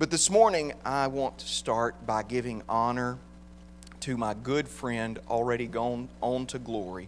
But 0.00 0.10
this 0.10 0.30
morning, 0.30 0.72
I 0.82 1.08
want 1.08 1.36
to 1.40 1.46
start 1.46 2.06
by 2.06 2.22
giving 2.22 2.62
honor 2.70 3.18
to 4.00 4.16
my 4.16 4.32
good 4.32 4.66
friend, 4.66 5.18
already 5.28 5.66
gone 5.66 6.08
on 6.22 6.46
to 6.46 6.58
glory, 6.58 7.06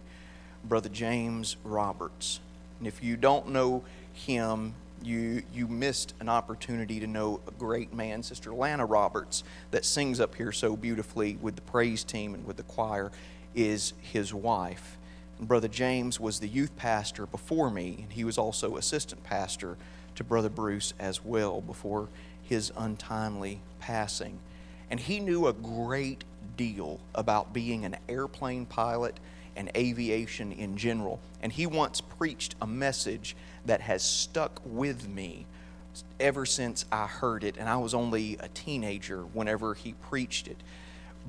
Brother 0.63 0.89
James 0.89 1.55
Roberts. 1.63 2.39
And 2.77 2.87
if 2.87 3.03
you 3.03 3.17
don't 3.17 3.47
know 3.49 3.83
him, 4.13 4.75
you, 5.01 5.41
you 5.51 5.67
missed 5.67 6.13
an 6.19 6.29
opportunity 6.29 6.99
to 6.99 7.07
know 7.07 7.41
a 7.47 7.51
great 7.53 7.95
man, 7.95 8.21
Sister 8.21 8.53
Lana 8.53 8.85
Roberts, 8.85 9.43
that 9.71 9.85
sings 9.85 10.19
up 10.19 10.35
here 10.35 10.51
so 10.51 10.75
beautifully 10.75 11.39
with 11.41 11.55
the 11.55 11.63
praise 11.63 12.03
team 12.03 12.35
and 12.35 12.45
with 12.45 12.57
the 12.57 12.63
choir, 12.63 13.11
is 13.55 13.93
his 14.01 14.35
wife. 14.35 14.99
And 15.39 15.47
Brother 15.47 15.67
James 15.67 16.19
was 16.19 16.39
the 16.39 16.47
youth 16.47 16.77
pastor 16.77 17.25
before 17.25 17.71
me, 17.71 18.01
and 18.03 18.13
he 18.13 18.23
was 18.23 18.37
also 18.37 18.77
assistant 18.77 19.23
pastor 19.23 19.77
to 20.13 20.23
Brother 20.23 20.49
Bruce 20.49 20.93
as 20.99 21.25
well 21.25 21.59
before 21.59 22.07
his 22.43 22.71
untimely 22.75 23.61
passing. 23.79 24.39
And 24.89 24.99
he 24.99 25.19
knew 25.19 25.47
a 25.47 25.53
great 25.53 26.23
deal 26.55 26.99
about 27.15 27.53
being 27.53 27.85
an 27.85 27.97
airplane 28.07 28.65
pilot 28.65 29.19
and 29.55 29.71
aviation 29.75 30.51
in 30.51 30.77
general. 30.77 31.19
And 31.41 31.51
he 31.51 31.65
once 31.65 32.01
preached 32.01 32.55
a 32.61 32.67
message 32.67 33.35
that 33.65 33.81
has 33.81 34.03
stuck 34.03 34.61
with 34.65 35.07
me 35.07 35.45
ever 36.19 36.45
since 36.45 36.85
I 36.91 37.05
heard 37.05 37.43
it. 37.43 37.57
And 37.57 37.69
I 37.69 37.77
was 37.77 37.93
only 37.93 38.37
a 38.39 38.47
teenager 38.49 39.23
whenever 39.33 39.73
he 39.73 39.93
preached 39.93 40.47
it. 40.47 40.57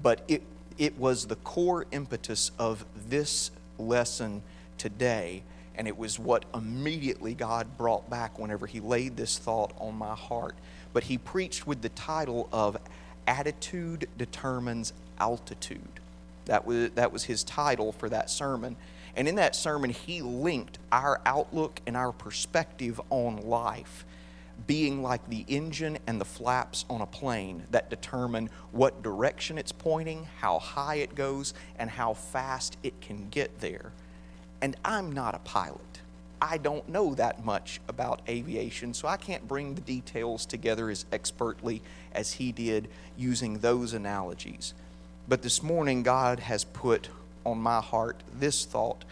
But 0.03 0.23
it, 0.29 0.43
it 0.79 0.99
was 0.99 1.27
the 1.27 1.37
core 1.37 1.87
impetus 1.93 2.51
of 2.59 2.85
this 3.09 3.51
lesson 3.79 4.43
today. 4.79 5.43
And 5.77 5.89
it 5.89 5.97
was 5.97 6.19
what 6.19 6.45
immediately 6.55 7.35
God 7.35 7.77
brought 7.77 8.09
back 8.09 8.39
whenever 8.39 8.67
he 8.67 8.81
laid 8.81 9.17
this 9.17 9.39
thought 9.39 9.73
on 9.79 9.97
my 9.97 10.15
heart 10.15 10.55
but 10.95 11.05
he 11.05 11.19
preached 11.19 11.67
with 11.67 11.83
the 11.83 11.91
title 11.91 12.49
of 12.51 12.79
Attitude 13.27 14.09
Determines 14.17 14.95
Altitude. 15.19 16.01
That 16.47 16.65
was, 16.65 16.91
that 16.93 17.13
was 17.13 17.25
his 17.25 17.45
title 17.45 17.93
for 17.93 18.09
that 18.09 18.31
sermon. 18.31 18.77
And 19.17 19.29
in 19.29 19.35
that 19.35 19.55
sermon, 19.55 19.91
he 19.91 20.23
linked 20.23 20.79
our 20.91 21.21
outlook 21.27 21.81
and 21.87 21.97
our 21.97 22.13
perspective 22.13 23.01
on 23.11 23.37
life 23.49 24.07
being 24.69 25.03
like 25.03 25.29
the 25.29 25.45
engine 25.49 25.99
and 26.07 26.21
the 26.21 26.25
flaps 26.25 26.85
on 26.89 27.01
a 27.01 27.07
plane 27.07 27.65
that 27.73 27.91
determine 27.91 28.49
what 28.71 29.03
direction 29.03 29.59
it's 29.59 29.73
pointing, 29.73 30.29
how 30.39 30.61
high 30.61 30.97
it 30.97 31.17
goes, 31.17 31.55
and 31.77 31.91
how 31.91 32.15
fast 32.15 32.77
it 32.85 33.01
can 33.01 33.29
get 33.31 33.61
there. 33.61 33.91
And 34.65 34.79
I'm 34.83 35.13
not 35.13 35.35
a 35.35 35.41
pilot. 35.41 36.01
I 36.41 36.57
don't 36.57 36.89
know 36.89 37.15
that 37.17 37.45
much 37.45 37.83
about 37.87 38.23
aviation, 38.27 38.95
so 38.95 39.07
I 39.07 39.19
can't 39.19 39.47
bring 39.47 39.75
the 39.75 39.83
details 39.83 40.47
together 40.47 40.89
as 40.89 41.05
expertly 41.13 41.83
as 42.15 42.33
he 42.33 42.51
did 42.51 42.89
using 43.15 43.59
those 43.59 43.93
analogies. 43.93 44.73
But 45.29 45.43
this 45.43 45.63
morning, 45.63 46.03
God 46.03 46.41
has 46.41 46.65
put 46.65 47.11
on 47.45 47.59
my 47.59 47.83
heart 47.83 48.23
this 48.33 48.65
thought 48.65 49.05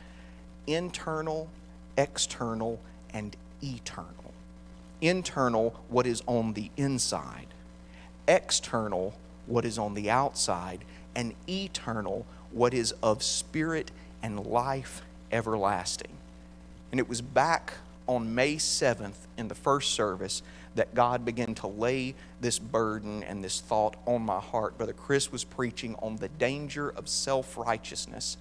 internal, 0.67 1.50
external, 1.98 2.80
and 3.12 3.36
eternal. 3.62 4.33
Internal, 5.03 5.78
what 5.91 6.06
is 6.06 6.23
on 6.27 6.55
the 6.55 6.70
inside, 6.78 7.48
external, 8.27 9.12
what 9.45 9.67
is 9.67 9.77
on 9.77 9.92
the 9.92 10.08
outside, 10.08 10.83
and 11.14 11.34
eternal, 11.47 12.25
what 12.53 12.73
is 12.73 12.95
of 13.03 13.23
spirit 13.23 13.91
and 14.23 14.47
life 14.47 15.03
everlasting. 15.33 16.13
And 16.91 17.01
it 17.01 17.09
was 17.09 17.21
back 17.21 17.75
on 18.07 18.35
May 18.35 18.57
7th 18.57 19.27
in 19.39 19.49
the 19.49 19.55
first 19.55 19.95
service 19.95 20.43
that 20.75 20.95
God 20.95 21.25
began 21.25 21.55
to 21.57 21.67
lay 21.67 22.15
this 22.41 22.59
burden 22.59 23.23
and 23.25 23.43
this 23.43 23.61
thought 23.61 23.97
on 24.07 24.23
my 24.23 24.41
heart. 24.41 24.77
Brother 24.77 24.93
Chris 24.93 25.31
was 25.31 25.45
preaching 25.45 25.95
on 26.01 26.17
the 26.17 26.29
danger 26.29 26.91
of 26.91 27.09
self 27.09 27.57
righteousness. 27.57 28.37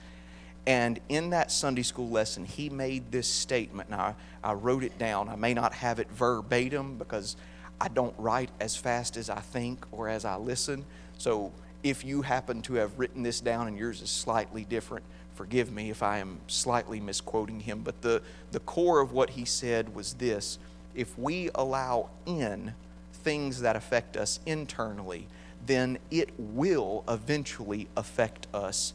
And 0.67 0.99
in 1.09 1.31
that 1.31 1.51
Sunday 1.51 1.81
school 1.81 2.09
lesson, 2.09 2.45
he 2.45 2.69
made 2.69 3.11
this 3.11 3.27
statement. 3.27 3.89
Now, 3.89 4.15
I, 4.43 4.51
I 4.51 4.53
wrote 4.53 4.83
it 4.83 4.97
down. 4.99 5.27
I 5.27 5.35
may 5.35 5.53
not 5.53 5.73
have 5.73 5.99
it 5.99 6.09
verbatim 6.11 6.97
because 6.97 7.35
I 7.79 7.87
don't 7.87 8.13
write 8.19 8.51
as 8.59 8.75
fast 8.75 9.17
as 9.17 9.29
I 9.29 9.39
think 9.39 9.85
or 9.91 10.07
as 10.07 10.23
I 10.23 10.35
listen. 10.35 10.85
So 11.17 11.51
if 11.83 12.05
you 12.05 12.21
happen 12.21 12.61
to 12.63 12.75
have 12.75 12.97
written 12.99 13.23
this 13.23 13.41
down 13.41 13.67
and 13.67 13.77
yours 13.77 14.01
is 14.03 14.11
slightly 14.11 14.65
different, 14.65 15.03
forgive 15.41 15.71
me 15.71 15.89
if 15.89 16.03
I 16.03 16.19
am 16.19 16.39
slightly 16.45 16.99
misquoting 16.99 17.61
him, 17.61 17.81
but 17.81 17.99
the, 18.03 18.21
the 18.51 18.59
core 18.59 18.99
of 18.99 19.11
what 19.11 19.31
he 19.31 19.43
said 19.43 19.95
was 19.95 20.13
this 20.13 20.59
if 20.93 21.17
we 21.17 21.49
allow 21.55 22.09
in 22.27 22.75
things 23.11 23.61
that 23.61 23.75
affect 23.75 24.17
us 24.17 24.39
internally, 24.45 25.25
then 25.65 25.97
it 26.11 26.29
will 26.37 27.03
eventually 27.09 27.87
affect 27.97 28.45
us 28.53 28.93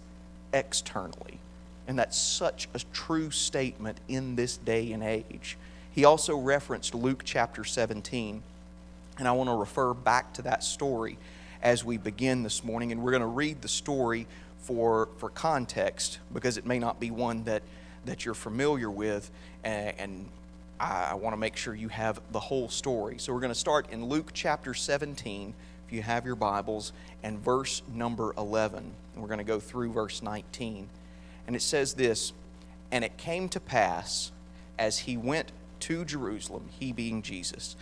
externally. 0.52 1.40
And 1.88 1.98
that's 1.98 2.16
such 2.16 2.68
a 2.74 2.78
true 2.92 3.32
statement 3.32 3.98
in 4.06 4.36
this 4.36 4.56
day 4.56 4.92
and 4.92 5.02
age. 5.02 5.58
He 5.90 6.04
also 6.04 6.36
referenced 6.36 6.94
Luke 6.94 7.22
chapter 7.24 7.64
17, 7.64 8.40
and 9.18 9.26
I 9.26 9.32
want 9.32 9.50
to 9.50 9.56
refer 9.56 9.94
back 9.94 10.32
to 10.34 10.42
that 10.42 10.62
story 10.62 11.18
as 11.60 11.84
we 11.84 11.96
begin 11.96 12.44
this 12.44 12.62
morning. 12.62 12.92
And 12.92 13.02
we're 13.02 13.10
going 13.10 13.20
to 13.20 13.26
read 13.26 13.62
the 13.62 13.68
story 13.68 14.28
for, 14.66 15.08
for 15.18 15.30
context 15.30 16.18
because 16.34 16.56
it 16.56 16.66
may 16.66 16.78
not 16.78 16.98
be 16.98 17.10
one 17.10 17.44
that, 17.44 17.62
that 18.04 18.24
you're 18.24 18.34
familiar 18.34 18.90
with, 18.90 19.30
and, 19.62 19.94
and 19.98 20.28
I, 20.80 21.10
I 21.12 21.14
want 21.14 21.34
to 21.34 21.38
make 21.38 21.56
sure 21.56 21.74
you 21.74 21.88
have 21.88 22.20
the 22.32 22.40
whole 22.40 22.68
story. 22.68 23.18
So 23.18 23.32
we're 23.32 23.40
going 23.40 23.52
to 23.52 23.58
start 23.58 23.90
in 23.90 24.06
Luke 24.06 24.30
chapter 24.34 24.74
17, 24.74 25.54
if 25.86 25.92
you 25.92 26.02
have 26.02 26.26
your 26.26 26.34
Bibles, 26.34 26.92
and 27.22 27.38
verse 27.38 27.82
number 27.94 28.34
11. 28.36 28.78
And 29.14 29.22
we're 29.22 29.28
going 29.28 29.38
to 29.38 29.44
go 29.44 29.60
through 29.60 29.92
verse 29.92 30.20
19. 30.20 30.88
And 31.46 31.54
it 31.54 31.62
says 31.62 31.94
this 31.94 32.32
And 32.90 33.04
it 33.04 33.16
came 33.16 33.48
to 33.50 33.60
pass 33.60 34.32
as 34.78 35.00
he 35.00 35.16
went 35.16 35.52
to 35.78 36.04
Jerusalem, 36.04 36.70
he 36.78 36.92
being 36.92 37.22
Jesus, 37.22 37.76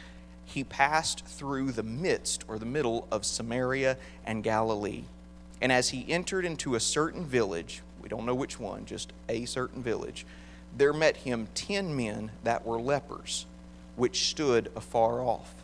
he 0.45 0.63
passed 0.63 1.25
through 1.25 1.73
the 1.73 1.83
midst 1.83 2.45
or 2.47 2.59
the 2.59 2.67
middle 2.67 3.09
of 3.11 3.25
Samaria 3.25 3.97
and 4.27 4.45
Galilee. 4.45 5.05
And 5.61 5.73
as 5.73 5.91
he 5.91 6.11
entered 6.11 6.45
into 6.45 6.75
a 6.75 6.81
certain 6.81 7.25
village, 7.25 7.83
we 8.03 8.09
don't 8.09 8.27
know 8.27 8.35
which 8.35 8.61
one, 8.61 8.85
just 8.85 9.13
a 9.29 9.45
certain 9.45 9.83
village, 9.83 10.27
there 10.77 10.93
met 10.93 11.19
him 11.19 11.49
ten 11.55 11.97
men 11.97 12.31
that 12.43 12.67
were 12.67 12.81
lepers, 12.81 13.47
which 13.97 14.29
stood 14.29 14.71
afar 14.77 15.23
off. 15.23 15.55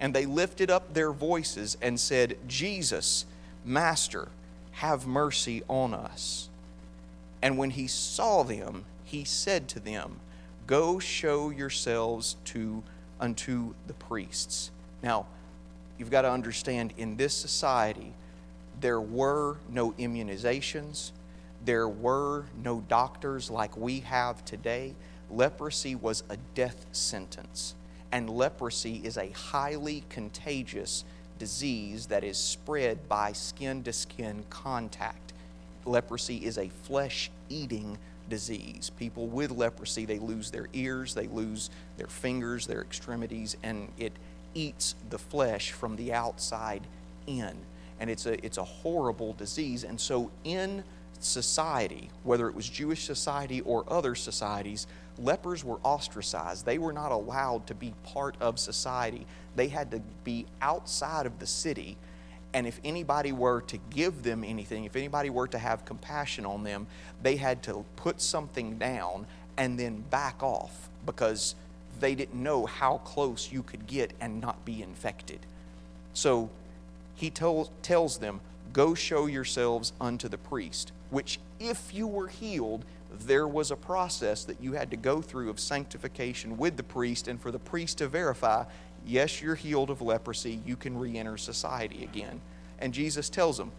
And 0.00 0.14
they 0.14 0.26
lifted 0.26 0.70
up 0.70 0.94
their 0.94 1.12
voices 1.12 1.76
and 1.82 1.98
said, 1.98 2.38
Jesus, 2.48 3.24
Master, 3.64 4.28
have 4.72 5.06
mercy 5.06 5.62
on 5.68 5.94
us. 5.94 6.48
And 7.40 7.58
when 7.58 7.70
he 7.70 7.86
saw 7.86 8.42
them, 8.42 8.84
he 9.04 9.24
said 9.24 9.68
to 9.68 9.80
them, 9.80 10.20
Go 10.66 10.98
show 10.98 11.50
yourselves 11.50 12.36
to 12.46 12.82
unto 13.20 13.74
the 13.86 13.92
priests. 13.94 14.70
Now, 15.02 15.26
you've 15.98 16.10
got 16.10 16.22
to 16.22 16.30
understand 16.30 16.94
in 16.96 17.16
this 17.16 17.34
society, 17.34 18.12
there 18.82 19.00
were 19.00 19.56
no 19.70 19.92
immunizations, 19.92 21.12
there 21.64 21.88
were 21.88 22.44
no 22.62 22.80
doctors 22.88 23.48
like 23.48 23.76
we 23.76 24.00
have 24.00 24.44
today. 24.44 24.94
Leprosy 25.30 25.94
was 25.94 26.24
a 26.28 26.36
death 26.54 26.84
sentence, 26.90 27.76
and 28.10 28.28
leprosy 28.28 29.00
is 29.04 29.16
a 29.16 29.30
highly 29.30 30.02
contagious 30.10 31.04
disease 31.38 32.06
that 32.06 32.24
is 32.24 32.36
spread 32.36 33.08
by 33.08 33.32
skin 33.32 33.84
to 33.84 33.92
skin 33.92 34.44
contact. 34.50 35.32
Leprosy 35.84 36.44
is 36.44 36.58
a 36.58 36.68
flesh 36.82 37.30
eating 37.48 37.96
disease. 38.28 38.90
People 38.98 39.28
with 39.28 39.52
leprosy, 39.52 40.04
they 40.04 40.18
lose 40.18 40.50
their 40.50 40.66
ears, 40.72 41.14
they 41.14 41.28
lose 41.28 41.70
their 41.96 42.08
fingers, 42.08 42.66
their 42.66 42.82
extremities, 42.82 43.56
and 43.62 43.88
it 43.96 44.12
eats 44.54 44.96
the 45.10 45.18
flesh 45.18 45.70
from 45.70 45.94
the 45.96 46.12
outside 46.12 46.82
in 47.28 47.56
and 48.00 48.10
it's 48.10 48.26
a, 48.26 48.44
it's 48.44 48.58
a 48.58 48.64
horrible 48.64 49.32
disease. 49.34 49.84
And 49.84 50.00
so, 50.00 50.30
in 50.44 50.84
society, 51.20 52.10
whether 52.24 52.48
it 52.48 52.54
was 52.54 52.68
Jewish 52.68 53.04
society 53.04 53.60
or 53.60 53.84
other 53.88 54.14
societies, 54.14 54.86
lepers 55.18 55.64
were 55.64 55.78
ostracized. 55.82 56.66
They 56.66 56.78
were 56.78 56.92
not 56.92 57.12
allowed 57.12 57.66
to 57.68 57.74
be 57.74 57.94
part 58.04 58.34
of 58.40 58.58
society. 58.58 59.26
They 59.56 59.68
had 59.68 59.90
to 59.92 60.00
be 60.24 60.46
outside 60.60 61.26
of 61.26 61.38
the 61.38 61.46
city. 61.46 61.96
And 62.54 62.66
if 62.66 62.80
anybody 62.84 63.32
were 63.32 63.62
to 63.62 63.78
give 63.90 64.22
them 64.22 64.44
anything, 64.44 64.84
if 64.84 64.96
anybody 64.96 65.30
were 65.30 65.48
to 65.48 65.58
have 65.58 65.84
compassion 65.84 66.44
on 66.44 66.64
them, 66.64 66.86
they 67.22 67.36
had 67.36 67.62
to 67.64 67.84
put 67.96 68.20
something 68.20 68.78
down 68.78 69.26
and 69.56 69.78
then 69.78 70.00
back 70.10 70.42
off 70.42 70.90
because 71.06 71.54
they 72.00 72.14
didn't 72.14 72.42
know 72.42 72.66
how 72.66 72.98
close 72.98 73.52
you 73.52 73.62
could 73.62 73.86
get 73.86 74.12
and 74.20 74.40
not 74.40 74.64
be 74.64 74.82
infected. 74.82 75.40
So 76.14 76.50
he 77.14 77.30
tells 77.30 78.18
them, 78.18 78.40
Go 78.72 78.94
show 78.94 79.26
yourselves 79.26 79.92
unto 80.00 80.28
the 80.28 80.38
priest, 80.38 80.92
which 81.10 81.38
if 81.60 81.92
you 81.92 82.06
were 82.06 82.28
healed, 82.28 82.84
there 83.26 83.46
was 83.46 83.70
a 83.70 83.76
process 83.76 84.44
that 84.44 84.60
you 84.62 84.72
had 84.72 84.90
to 84.90 84.96
go 84.96 85.20
through 85.20 85.50
of 85.50 85.60
sanctification 85.60 86.56
with 86.56 86.76
the 86.76 86.82
priest, 86.82 87.28
and 87.28 87.40
for 87.40 87.50
the 87.50 87.58
priest 87.58 87.98
to 87.98 88.08
verify, 88.08 88.64
Yes, 89.04 89.42
you're 89.42 89.56
healed 89.56 89.90
of 89.90 90.00
leprosy. 90.00 90.60
You 90.64 90.76
can 90.76 90.98
re 90.98 91.18
enter 91.18 91.36
society 91.36 92.04
again. 92.04 92.40
And 92.78 92.94
Jesus 92.94 93.28
tells 93.28 93.58
them, 93.58 93.72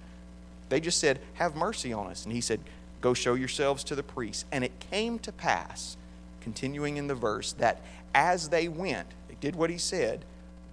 they 0.69 0.79
just 0.79 0.99
said, 0.99 1.19
Have 1.35 1.55
mercy 1.55 1.93
on 1.93 2.07
us. 2.07 2.25
And 2.25 2.33
he 2.33 2.41
said, 2.41 2.59
Go 3.01 3.13
show 3.13 3.33
yourselves 3.33 3.83
to 3.85 3.95
the 3.95 4.03
priest. 4.03 4.45
And 4.51 4.63
it 4.63 4.71
came 4.91 5.19
to 5.19 5.31
pass, 5.31 5.97
continuing 6.41 6.97
in 6.97 7.07
the 7.07 7.15
verse, 7.15 7.53
that 7.53 7.81
as 8.15 8.49
they 8.49 8.67
went, 8.67 9.07
they 9.27 9.35
did 9.39 9.55
what 9.55 9.69
he 9.69 9.77
said, 9.77 10.25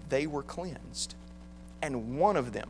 they 0.08 0.26
were 0.26 0.42
cleansed. 0.42 1.14
And 1.82 2.18
one 2.18 2.36
of 2.36 2.52
them, 2.52 2.68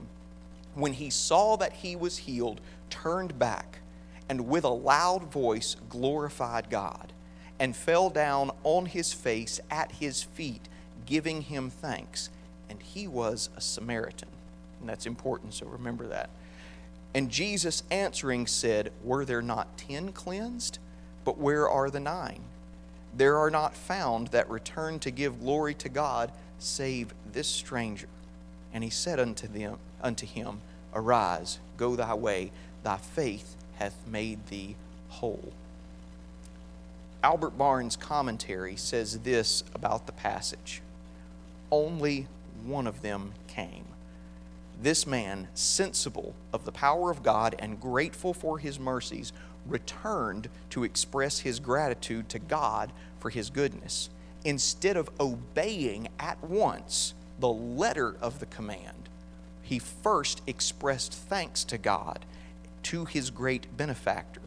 when 0.75 0.95
he 0.95 1.11
saw 1.11 1.57
that 1.57 1.73
he 1.73 1.97
was 1.97 2.19
healed, 2.19 2.61
turned 2.91 3.39
back 3.39 3.81
and 4.29 4.47
with 4.47 4.65
a 4.65 4.69
loud 4.69 5.25
voice 5.25 5.77
glorified 5.89 6.71
God 6.71 7.13
and 7.59 7.75
fell 7.75 8.11
down 8.11 8.51
on 8.63 8.87
his 8.87 9.13
face 9.13 9.61
at 9.71 9.93
his 9.93 10.23
feet, 10.23 10.69
giving 11.05 11.43
him 11.43 11.69
thanks. 11.69 12.31
And 12.69 12.81
he 12.81 13.09
was 13.09 13.51
a 13.57 13.61
Samaritan. 13.61 14.29
And 14.79 14.89
that's 14.89 15.07
important, 15.07 15.55
so 15.55 15.67
remember 15.67 16.07
that. 16.07 16.31
And 17.13 17.29
Jesus 17.29 17.83
answering 17.91 18.47
said, 18.47 18.93
Were 19.03 19.25
there 19.25 19.43
not 19.43 19.77
ten 19.77 20.13
cleansed? 20.13 20.79
But 21.25 21.39
where 21.39 21.69
are 21.69 21.91
the 21.91 22.01
nine? 22.01 22.45
There 23.15 23.37
are 23.37 23.51
not 23.51 23.77
found 23.77 24.29
that 24.29 24.49
return 24.49 25.01
to 25.01 25.11
give 25.11 25.41
glory 25.41 25.75
to 25.75 25.89
God, 25.89 26.31
save 26.59 27.13
this 27.33 27.49
stranger. 27.49 28.09
And 28.73 28.85
he 28.85 28.91
said 28.91 29.19
unto 29.19 29.47
them 29.47 29.79
unto 30.03 30.27
him, 30.27 30.61
Arise, 30.95 31.59
go 31.77 31.97
thy 31.97 32.15
way, 32.15 32.51
thy 32.83 32.97
faith 32.97 33.57
hath 33.79 34.07
made 34.07 34.47
thee 34.47 34.77
whole. 35.09 35.53
Albert 37.23 37.59
Barnes' 37.59 37.97
commentary 37.97 38.77
says 38.77 39.21
this 39.21 39.63
about 39.75 40.07
the 40.07 40.13
passage 40.13 40.81
Only 41.71 42.27
one 42.65 42.87
of 42.87 43.03
them 43.03 43.33
came. 43.47 43.85
This 44.83 45.07
man, 45.07 45.49
sensible 45.55 46.35
of 46.53 46.65
the 46.65 46.73
power 46.73 47.11
of 47.11 47.23
God 47.23 47.55
and 47.59 47.81
grateful 47.81 48.33
for 48.33 48.59
his 48.59 48.81
mercies, 48.81 49.33
returned 49.67 50.49
to 50.71 50.85
express 50.85 51.41
his 51.41 51.61
gratitude 51.61 52.31
to 52.31 52.39
God 52.39 52.91
for 53.19 53.29
his 53.29 53.51
goodness. 53.51 54.09
Instead 54.43 54.97
of 54.97 55.11
obeying 55.21 56.09
at 56.19 56.43
once 56.43 57.13
the 57.41 57.49
letter 57.49 58.17
of 58.21 58.39
the 58.39 58.47
command, 58.47 59.09
he 59.63 59.79
first 59.79 60.43
expressed 60.47 61.13
thanks 61.13 61.65
to 61.65 61.79
God, 61.79 62.25
to 62.85 63.05
his 63.07 63.31
great 63.31 63.77
benefactor. 63.77 64.43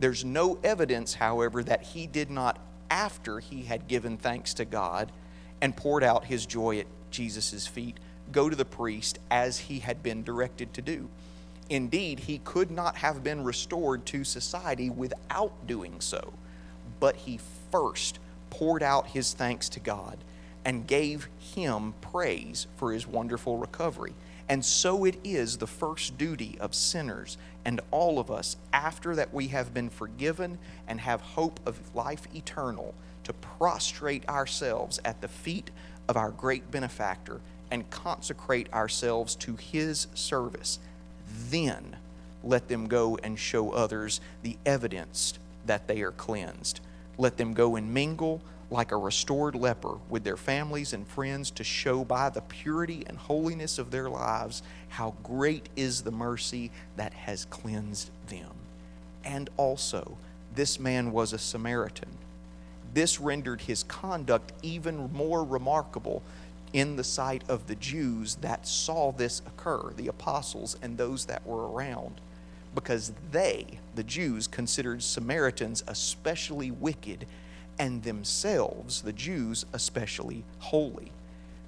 There's 0.00 0.24
no 0.24 0.58
evidence, 0.64 1.14
however, 1.14 1.62
that 1.62 1.82
he 1.82 2.06
did 2.06 2.30
not, 2.30 2.58
after 2.90 3.40
he 3.40 3.62
had 3.62 3.88
given 3.88 4.16
thanks 4.16 4.54
to 4.54 4.64
God 4.64 5.12
and 5.60 5.76
poured 5.76 6.04
out 6.04 6.24
his 6.24 6.46
joy 6.46 6.78
at 6.78 6.86
Jesus' 7.10 7.66
feet, 7.66 7.98
go 8.32 8.48
to 8.48 8.56
the 8.56 8.64
priest 8.64 9.18
as 9.30 9.58
he 9.58 9.80
had 9.80 10.02
been 10.02 10.22
directed 10.22 10.72
to 10.74 10.82
do. 10.82 11.08
Indeed, 11.68 12.20
he 12.20 12.38
could 12.38 12.70
not 12.70 12.96
have 12.96 13.22
been 13.22 13.44
restored 13.44 14.06
to 14.06 14.24
society 14.24 14.88
without 14.88 15.66
doing 15.66 16.00
so, 16.00 16.32
but 17.00 17.16
he 17.16 17.40
first 17.70 18.18
poured 18.48 18.82
out 18.82 19.08
his 19.08 19.34
thanks 19.34 19.68
to 19.70 19.80
God 19.80 20.16
and 20.64 20.86
gave 20.86 21.28
him 21.38 21.94
praise 22.00 22.66
for 22.76 22.92
his 22.92 23.06
wonderful 23.06 23.56
recovery. 23.56 24.14
And 24.48 24.64
so 24.64 25.04
it 25.04 25.18
is 25.22 25.58
the 25.58 25.66
first 25.66 26.16
duty 26.16 26.56
of 26.60 26.74
sinners 26.74 27.36
and 27.64 27.80
all 27.90 28.18
of 28.18 28.30
us, 28.30 28.56
after 28.72 29.14
that 29.16 29.34
we 29.34 29.48
have 29.48 29.74
been 29.74 29.90
forgiven 29.90 30.58
and 30.86 31.00
have 31.00 31.20
hope 31.20 31.60
of 31.66 31.94
life 31.94 32.26
eternal, 32.34 32.94
to 33.24 33.32
prostrate 33.34 34.26
ourselves 34.26 34.98
at 35.04 35.20
the 35.20 35.28
feet 35.28 35.70
of 36.08 36.16
our 36.16 36.30
great 36.30 36.70
benefactor 36.70 37.40
and 37.70 37.90
consecrate 37.90 38.72
ourselves 38.72 39.34
to 39.36 39.56
His 39.56 40.06
service, 40.14 40.78
then 41.50 41.96
let 42.42 42.68
them 42.68 42.88
go 42.88 43.18
and 43.22 43.38
show 43.38 43.72
others 43.72 44.20
the 44.42 44.56
evidence 44.64 45.38
that 45.66 45.86
they 45.86 46.00
are 46.00 46.12
cleansed. 46.12 46.80
Let 47.18 47.36
them 47.36 47.52
go 47.52 47.76
and 47.76 47.92
mingle 47.92 48.40
like 48.70 48.92
a 48.92 48.96
restored 48.96 49.54
leper 49.54 49.96
with 50.10 50.24
their 50.24 50.36
families 50.36 50.92
and 50.92 51.06
friends 51.06 51.50
to 51.50 51.64
show 51.64 52.04
by 52.04 52.28
the 52.28 52.42
purity 52.42 53.02
and 53.06 53.16
holiness 53.16 53.78
of 53.78 53.90
their 53.90 54.10
lives 54.10 54.62
how 54.88 55.14
great 55.22 55.68
is 55.74 56.02
the 56.02 56.10
mercy 56.10 56.70
that 56.96 57.12
has 57.14 57.46
cleansed 57.46 58.10
them. 58.28 58.50
And 59.24 59.48
also, 59.56 60.18
this 60.54 60.78
man 60.78 61.12
was 61.12 61.32
a 61.32 61.38
Samaritan. 61.38 62.10
This 62.92 63.20
rendered 63.20 63.62
his 63.62 63.82
conduct 63.84 64.52
even 64.62 65.12
more 65.12 65.44
remarkable 65.44 66.22
in 66.72 66.96
the 66.96 67.04
sight 67.04 67.42
of 67.48 67.66
the 67.66 67.74
Jews 67.74 68.36
that 68.36 68.66
saw 68.66 69.12
this 69.12 69.40
occur, 69.46 69.92
the 69.96 70.08
apostles 70.08 70.76
and 70.82 70.96
those 70.96 71.24
that 71.26 71.46
were 71.46 71.70
around, 71.70 72.20
because 72.74 73.12
they, 73.30 73.78
the 73.94 74.02
Jews, 74.02 74.46
considered 74.46 75.02
Samaritans 75.02 75.82
especially 75.86 76.70
wicked 76.70 77.26
and 77.78 78.02
themselves, 78.02 79.02
the 79.02 79.12
Jews, 79.12 79.64
especially 79.72 80.44
holy. 80.58 81.12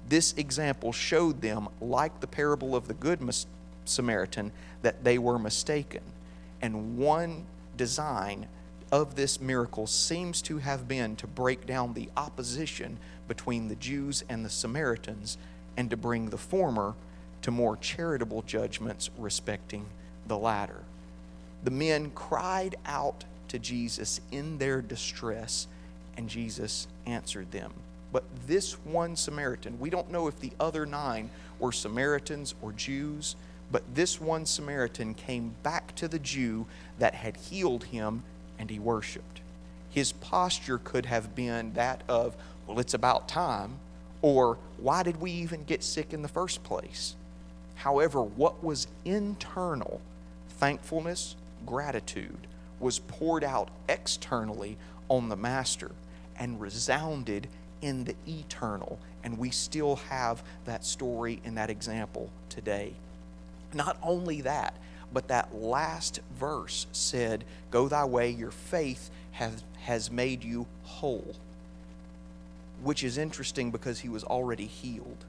This 0.09 0.33
example 0.33 0.91
showed 0.91 1.41
them, 1.41 1.69
like 1.79 2.19
the 2.19 2.27
parable 2.27 2.75
of 2.75 2.87
the 2.87 2.93
Good 2.93 3.19
Samaritan, 3.85 4.51
that 4.81 5.03
they 5.03 5.17
were 5.17 5.39
mistaken. 5.39 6.01
And 6.61 6.97
one 6.97 7.45
design 7.77 8.47
of 8.91 9.15
this 9.15 9.39
miracle 9.39 9.87
seems 9.87 10.41
to 10.43 10.57
have 10.57 10.87
been 10.87 11.15
to 11.15 11.27
break 11.27 11.65
down 11.65 11.93
the 11.93 12.09
opposition 12.17 12.97
between 13.27 13.69
the 13.69 13.75
Jews 13.75 14.23
and 14.27 14.43
the 14.43 14.49
Samaritans 14.49 15.37
and 15.77 15.89
to 15.89 15.97
bring 15.97 16.29
the 16.29 16.37
former 16.37 16.95
to 17.41 17.51
more 17.51 17.77
charitable 17.77 18.41
judgments 18.41 19.09
respecting 19.17 19.85
the 20.27 20.37
latter. 20.37 20.83
The 21.63 21.71
men 21.71 22.11
cried 22.11 22.75
out 22.85 23.23
to 23.47 23.59
Jesus 23.59 24.19
in 24.31 24.57
their 24.57 24.81
distress, 24.81 25.67
and 26.17 26.29
Jesus 26.29 26.87
answered 27.05 27.51
them. 27.51 27.71
But 28.11 28.23
this 28.47 28.73
one 28.83 29.15
Samaritan, 29.15 29.79
we 29.79 29.89
don't 29.89 30.11
know 30.11 30.27
if 30.27 30.39
the 30.39 30.51
other 30.59 30.85
nine 30.85 31.29
were 31.59 31.71
Samaritans 31.71 32.55
or 32.61 32.73
Jews, 32.73 33.35
but 33.71 33.83
this 33.95 34.19
one 34.19 34.45
Samaritan 34.45 35.13
came 35.13 35.55
back 35.63 35.95
to 35.95 36.07
the 36.07 36.19
Jew 36.19 36.65
that 36.99 37.15
had 37.15 37.37
healed 37.37 37.85
him 37.85 38.23
and 38.59 38.69
he 38.69 38.79
worshiped. 38.79 39.41
His 39.89 40.11
posture 40.11 40.77
could 40.77 41.05
have 41.05 41.35
been 41.35 41.73
that 41.73 42.03
of, 42.07 42.35
well, 42.67 42.79
it's 42.79 42.93
about 42.93 43.27
time, 43.27 43.79
or 44.21 44.57
why 44.77 45.03
did 45.03 45.19
we 45.19 45.31
even 45.31 45.63
get 45.63 45.83
sick 45.83 46.13
in 46.13 46.21
the 46.21 46.27
first 46.27 46.63
place? 46.63 47.15
However, 47.75 48.21
what 48.21 48.63
was 48.63 48.87
internal, 49.05 50.01
thankfulness, 50.49 51.35
gratitude, 51.65 52.47
was 52.79 52.99
poured 52.99 53.43
out 53.43 53.69
externally 53.89 54.77
on 55.09 55.29
the 55.29 55.35
Master 55.35 55.91
and 56.41 56.59
resounded 56.59 57.47
in 57.83 58.03
the 58.03 58.15
eternal. 58.27 58.97
And 59.23 59.37
we 59.37 59.51
still 59.51 59.97
have 60.09 60.41
that 60.65 60.83
story 60.83 61.39
and 61.45 61.55
that 61.55 61.69
example 61.69 62.31
today. 62.49 62.93
Not 63.73 63.95
only 64.01 64.41
that, 64.41 64.73
but 65.13 65.27
that 65.27 65.53
last 65.53 66.19
verse 66.39 66.87
said, 66.91 67.43
Go 67.69 67.87
thy 67.87 68.05
way, 68.05 68.31
your 68.31 68.49
faith 68.49 69.11
has, 69.33 69.63
has 69.81 70.09
made 70.09 70.43
you 70.43 70.65
whole. 70.83 71.35
Which 72.81 73.03
is 73.03 73.19
interesting 73.19 73.69
because 73.69 73.99
he 73.99 74.09
was 74.09 74.23
already 74.23 74.65
healed. 74.65 75.23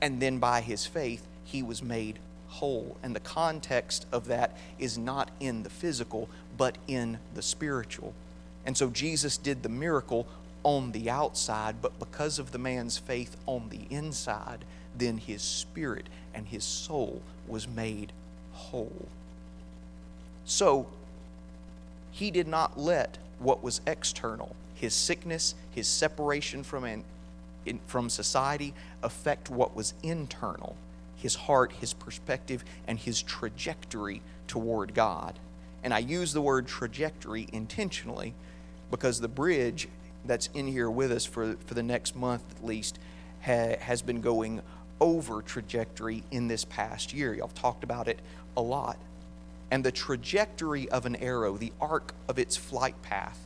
And 0.00 0.20
then 0.20 0.38
by 0.38 0.60
his 0.60 0.86
faith, 0.86 1.24
he 1.44 1.62
was 1.62 1.84
made 1.84 2.18
whole. 2.48 2.96
And 3.00 3.14
the 3.14 3.20
context 3.20 4.06
of 4.10 4.26
that 4.26 4.58
is 4.80 4.98
not 4.98 5.30
in 5.38 5.62
the 5.62 5.70
physical, 5.70 6.28
but 6.58 6.78
in 6.88 7.20
the 7.34 7.42
spiritual. 7.42 8.12
And 8.64 8.76
so 8.76 8.90
Jesus 8.90 9.36
did 9.36 9.62
the 9.62 9.68
miracle 9.68 10.26
on 10.62 10.92
the 10.92 11.10
outside, 11.10 11.76
but 11.82 11.98
because 11.98 12.38
of 12.38 12.52
the 12.52 12.58
man's 12.58 12.98
faith 12.98 13.36
on 13.46 13.68
the 13.68 13.94
inside, 13.94 14.64
then 14.96 15.18
his 15.18 15.42
spirit 15.42 16.06
and 16.34 16.46
his 16.46 16.64
soul 16.64 17.20
was 17.48 17.66
made 17.66 18.12
whole. 18.52 19.08
So, 20.44 20.86
he 22.10 22.30
did 22.30 22.46
not 22.46 22.78
let 22.78 23.18
what 23.38 23.62
was 23.62 23.80
external, 23.86 24.54
his 24.74 24.94
sickness, 24.94 25.54
his 25.70 25.88
separation 25.88 26.62
from, 26.62 26.84
an, 26.84 27.04
in, 27.64 27.80
from 27.86 28.10
society, 28.10 28.74
affect 29.02 29.50
what 29.50 29.74
was 29.74 29.94
internal 30.02 30.76
his 31.22 31.36
heart, 31.36 31.70
his 31.80 31.92
perspective, 31.92 32.64
and 32.88 32.98
his 32.98 33.22
trajectory 33.22 34.20
toward 34.48 34.92
God. 34.92 35.38
And 35.84 35.94
I 35.94 36.00
use 36.00 36.32
the 36.32 36.40
word 36.40 36.66
trajectory 36.66 37.48
intentionally 37.52 38.34
because 38.92 39.20
the 39.20 39.26
bridge 39.28 39.88
that's 40.24 40.48
in 40.54 40.68
here 40.68 40.88
with 40.88 41.10
us 41.10 41.24
for, 41.24 41.56
for 41.66 41.74
the 41.74 41.82
next 41.82 42.14
month 42.14 42.44
at 42.56 42.64
least 42.64 43.00
ha, 43.44 43.74
has 43.80 44.02
been 44.02 44.20
going 44.20 44.62
over 45.00 45.42
trajectory 45.42 46.22
in 46.30 46.46
this 46.46 46.64
past 46.64 47.12
year. 47.12 47.34
Y'all 47.34 47.48
talked 47.48 47.82
about 47.82 48.06
it 48.06 48.20
a 48.56 48.62
lot. 48.62 48.96
And 49.72 49.82
the 49.82 49.90
trajectory 49.90 50.88
of 50.90 51.06
an 51.06 51.16
arrow, 51.16 51.56
the 51.56 51.72
arc 51.80 52.14
of 52.28 52.38
its 52.38 52.56
flight 52.56 52.94
path, 53.02 53.40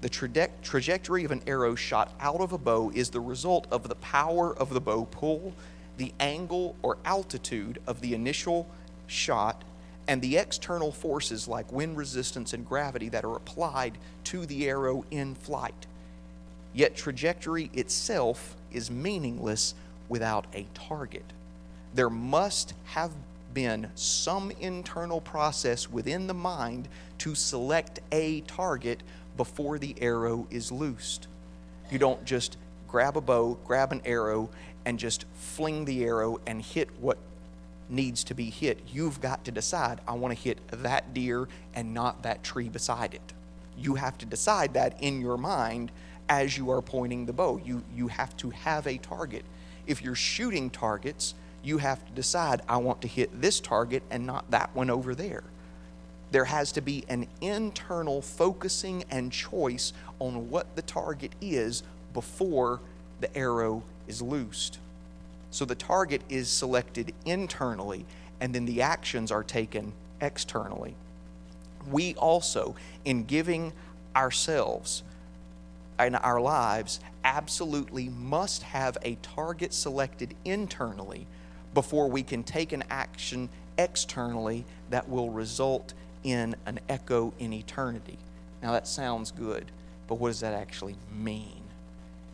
The 0.00 0.08
traje- 0.08 0.50
trajectory 0.62 1.24
of 1.24 1.30
an 1.30 1.42
arrow 1.46 1.74
shot 1.74 2.14
out 2.20 2.40
of 2.40 2.52
a 2.52 2.58
bow 2.58 2.90
is 2.94 3.10
the 3.10 3.20
result 3.20 3.66
of 3.70 3.88
the 3.88 3.96
power 3.96 4.56
of 4.56 4.70
the 4.72 4.80
bow 4.80 5.04
pull, 5.04 5.52
the 5.98 6.14
angle 6.18 6.76
or 6.82 6.96
altitude 7.04 7.78
of 7.86 8.00
the 8.00 8.14
initial 8.14 8.66
shot, 9.06 9.62
and 10.10 10.20
the 10.22 10.38
external 10.38 10.90
forces 10.90 11.46
like 11.46 11.70
wind 11.70 11.96
resistance 11.96 12.52
and 12.52 12.66
gravity 12.66 13.08
that 13.08 13.24
are 13.24 13.36
applied 13.36 13.96
to 14.24 14.44
the 14.46 14.68
arrow 14.68 15.04
in 15.12 15.36
flight. 15.36 15.86
Yet 16.72 16.96
trajectory 16.96 17.70
itself 17.74 18.56
is 18.72 18.90
meaningless 18.90 19.72
without 20.08 20.48
a 20.52 20.66
target. 20.74 21.32
There 21.94 22.10
must 22.10 22.74
have 22.86 23.12
been 23.54 23.88
some 23.94 24.50
internal 24.58 25.20
process 25.20 25.88
within 25.88 26.26
the 26.26 26.34
mind 26.34 26.88
to 27.18 27.36
select 27.36 28.00
a 28.10 28.40
target 28.40 29.04
before 29.36 29.78
the 29.78 29.94
arrow 30.00 30.48
is 30.50 30.72
loosed. 30.72 31.28
You 31.88 32.00
don't 32.00 32.24
just 32.24 32.56
grab 32.88 33.16
a 33.16 33.20
bow, 33.20 33.58
grab 33.64 33.92
an 33.92 34.02
arrow, 34.04 34.50
and 34.84 34.98
just 34.98 35.24
fling 35.34 35.84
the 35.84 36.02
arrow 36.02 36.40
and 36.48 36.60
hit 36.60 36.88
what 37.00 37.16
needs 37.90 38.24
to 38.24 38.34
be 38.34 38.50
hit. 38.50 38.80
You've 38.92 39.20
got 39.20 39.44
to 39.44 39.50
decide, 39.50 40.00
I 40.06 40.14
want 40.14 40.36
to 40.36 40.40
hit 40.40 40.58
that 40.70 41.12
deer 41.12 41.48
and 41.74 41.92
not 41.92 42.22
that 42.22 42.42
tree 42.42 42.68
beside 42.68 43.14
it. 43.14 43.32
You 43.76 43.94
have 43.94 44.18
to 44.18 44.26
decide 44.26 44.74
that 44.74 45.02
in 45.02 45.20
your 45.20 45.36
mind 45.36 45.90
as 46.28 46.56
you 46.56 46.70
are 46.70 46.82
pointing 46.82 47.26
the 47.26 47.32
bow. 47.32 47.60
You, 47.64 47.82
you 47.94 48.08
have 48.08 48.36
to 48.38 48.50
have 48.50 48.86
a 48.86 48.98
target. 48.98 49.44
If 49.86 50.02
you're 50.02 50.14
shooting 50.14 50.70
targets, 50.70 51.34
you 51.62 51.78
have 51.78 52.04
to 52.06 52.12
decide, 52.12 52.62
I 52.68 52.76
want 52.78 53.02
to 53.02 53.08
hit 53.08 53.40
this 53.40 53.60
target 53.60 54.02
and 54.10 54.26
not 54.26 54.50
that 54.50 54.70
one 54.74 54.90
over 54.90 55.14
there. 55.14 55.42
There 56.30 56.44
has 56.44 56.72
to 56.72 56.80
be 56.80 57.04
an 57.08 57.26
internal 57.40 58.22
focusing 58.22 59.04
and 59.10 59.32
choice 59.32 59.92
on 60.20 60.48
what 60.50 60.76
the 60.76 60.82
target 60.82 61.32
is 61.40 61.82
before 62.14 62.80
the 63.20 63.36
arrow 63.36 63.82
is 64.06 64.22
loosed. 64.22 64.78
So 65.50 65.64
the 65.64 65.74
target 65.74 66.22
is 66.28 66.48
selected 66.48 67.12
internally, 67.24 68.04
and 68.40 68.54
then 68.54 68.66
the 68.66 68.82
actions 68.82 69.30
are 69.32 69.42
taken 69.42 69.92
externally. 70.20 70.94
We 71.90 72.14
also, 72.14 72.76
in 73.04 73.24
giving 73.24 73.72
ourselves 74.14 75.02
and 75.98 76.16
our 76.16 76.40
lives, 76.40 77.00
absolutely 77.24 78.08
must 78.08 78.62
have 78.62 78.96
a 79.02 79.16
target 79.16 79.74
selected 79.74 80.34
internally 80.44 81.26
before 81.74 82.08
we 82.08 82.22
can 82.22 82.42
take 82.42 82.72
an 82.72 82.84
action 82.90 83.48
externally 83.78 84.64
that 84.90 85.08
will 85.08 85.30
result 85.30 85.94
in 86.22 86.54
an 86.66 86.80
echo 86.88 87.32
in 87.38 87.52
eternity. 87.52 88.18
Now, 88.62 88.72
that 88.72 88.86
sounds 88.86 89.30
good, 89.30 89.66
but 90.06 90.16
what 90.16 90.28
does 90.28 90.40
that 90.40 90.54
actually 90.54 90.96
mean? 91.12 91.59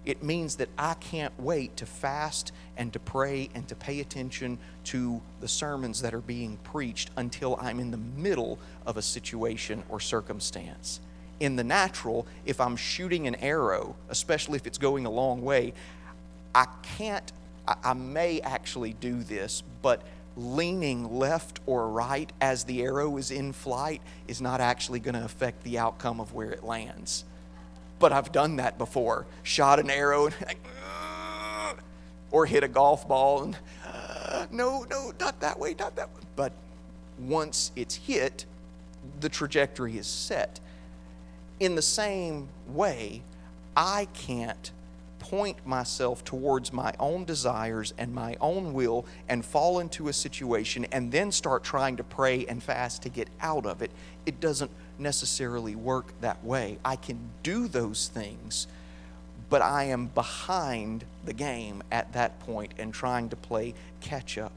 It 0.06 0.22
means 0.22 0.54
that 0.56 0.68
I 0.78 0.94
can't 0.94 1.32
wait 1.38 1.76
to 1.78 1.86
fast 1.86 2.52
and 2.76 2.92
to 2.92 3.00
pray 3.00 3.50
and 3.54 3.66
to 3.68 3.74
pay 3.74 3.98
attention 3.98 4.56
to 4.84 5.20
the 5.40 5.48
sermons 5.48 6.00
that 6.02 6.14
are 6.14 6.20
being 6.20 6.58
preached 6.58 7.10
until 7.16 7.58
I'm 7.60 7.80
in 7.80 7.90
the 7.90 7.96
middle 7.96 8.60
of 8.86 8.96
a 8.96 9.02
situation 9.02 9.82
or 9.88 9.98
circumstance. 9.98 11.00
In 11.40 11.56
the 11.56 11.64
natural, 11.64 12.24
if 12.46 12.60
I'm 12.60 12.76
shooting 12.76 13.26
an 13.26 13.34
arrow, 13.34 13.96
especially 14.08 14.56
if 14.56 14.66
it's 14.66 14.78
going 14.78 15.06
a 15.06 15.10
long 15.10 15.42
way, 15.42 15.74
I 16.54 16.66
can't, 16.96 17.30
I, 17.66 17.92
may 17.92 18.40
actually 18.40 18.92
do 18.94 19.22
this, 19.22 19.64
but 19.82 20.02
leaning 20.36 21.18
left 21.18 21.60
or 21.66 21.88
right 21.88 22.32
as 22.40 22.64
the 22.64 22.82
arrow 22.82 23.16
is 23.16 23.32
in 23.32 23.52
flight 23.52 24.00
is 24.28 24.40
not 24.40 24.60
actually 24.60 25.00
going 25.00 25.14
to 25.14 25.24
affect 25.24 25.64
the 25.64 25.78
outcome 25.78 26.20
of 26.20 26.32
where 26.32 26.50
it 26.50 26.62
lands 26.62 27.24
but 27.98 28.12
I've 28.12 28.32
done 28.32 28.56
that 28.56 28.78
before. 28.78 29.26
Shot 29.42 29.78
an 29.78 29.90
arrow 29.90 30.26
and, 30.26 30.36
or 32.30 32.46
hit 32.46 32.64
a 32.64 32.68
golf 32.68 33.06
ball 33.08 33.42
and 33.42 33.56
uh, 33.86 34.46
no, 34.50 34.84
no, 34.90 35.12
not 35.18 35.40
that 35.40 35.58
way, 35.58 35.74
not 35.78 35.96
that 35.96 36.14
way. 36.14 36.20
But 36.34 36.52
once 37.18 37.72
it's 37.76 37.94
hit, 37.94 38.44
the 39.20 39.28
trajectory 39.28 39.96
is 39.96 40.06
set. 40.06 40.60
In 41.60 41.74
the 41.74 41.82
same 41.82 42.48
way, 42.68 43.22
I 43.76 44.08
can't 44.12 44.72
point 45.18 45.66
myself 45.66 46.22
towards 46.24 46.72
my 46.72 46.94
own 47.00 47.24
desires 47.24 47.94
and 47.98 48.14
my 48.14 48.36
own 48.40 48.72
will 48.72 49.06
and 49.28 49.44
fall 49.44 49.80
into 49.80 50.08
a 50.08 50.12
situation 50.12 50.86
and 50.92 51.10
then 51.10 51.32
start 51.32 51.64
trying 51.64 51.96
to 51.96 52.04
pray 52.04 52.46
and 52.46 52.62
fast 52.62 53.02
to 53.02 53.08
get 53.08 53.28
out 53.40 53.66
of 53.66 53.82
it. 53.82 53.90
It 54.24 54.38
doesn't 54.38 54.70
necessarily 54.98 55.74
work 55.74 56.12
that 56.20 56.44
way. 56.44 56.78
I 56.84 56.96
can 56.96 57.18
do 57.42 57.68
those 57.68 58.08
things, 58.08 58.66
but 59.48 59.62
I 59.62 59.84
am 59.84 60.06
behind 60.06 61.04
the 61.24 61.32
game 61.32 61.82
at 61.90 62.12
that 62.14 62.40
point 62.40 62.72
and 62.78 62.92
trying 62.92 63.28
to 63.30 63.36
play 63.36 63.74
catch 64.00 64.38
up. 64.38 64.52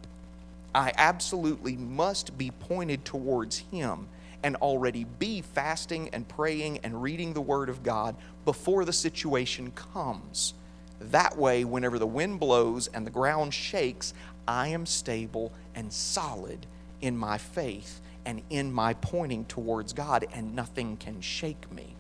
I 0.74 0.94
absolutely 0.98 1.76
must 1.76 2.38
be 2.38 2.52
pointed 2.52 3.06
towards 3.06 3.58
Him 3.58 4.08
and 4.44 4.56
already 4.58 5.06
be 5.18 5.42
fasting 5.42 6.10
and 6.14 6.28
praying 6.28 6.80
and 6.84 7.02
reading 7.02 7.34
the 7.34 7.42
Word 7.42 7.70
of 7.70 7.84
God 7.84 8.16
before 8.46 8.86
the 8.86 8.94
situation 8.94 9.72
comes. 9.72 10.54
That 11.00 11.38
way, 11.38 11.64
whenever 11.64 11.98
the 11.98 12.08
wind 12.08 12.40
blows 12.40 12.88
and 12.88 13.06
the 13.06 13.12
ground 13.12 13.54
shakes, 13.54 14.14
I 14.48 14.70
am 14.70 14.86
stable 14.86 15.52
and 15.76 15.92
solid 15.92 16.66
in 17.02 17.18
my 17.18 17.38
faith 17.38 18.02
and 18.26 18.42
in 18.50 18.72
my 18.72 18.94
pointing 18.96 19.46
towards 19.46 19.94
God, 19.94 20.26
and 20.34 20.56
nothing 20.56 20.98
can 20.98 21.22
shake 21.22 21.72
me. 21.72 21.96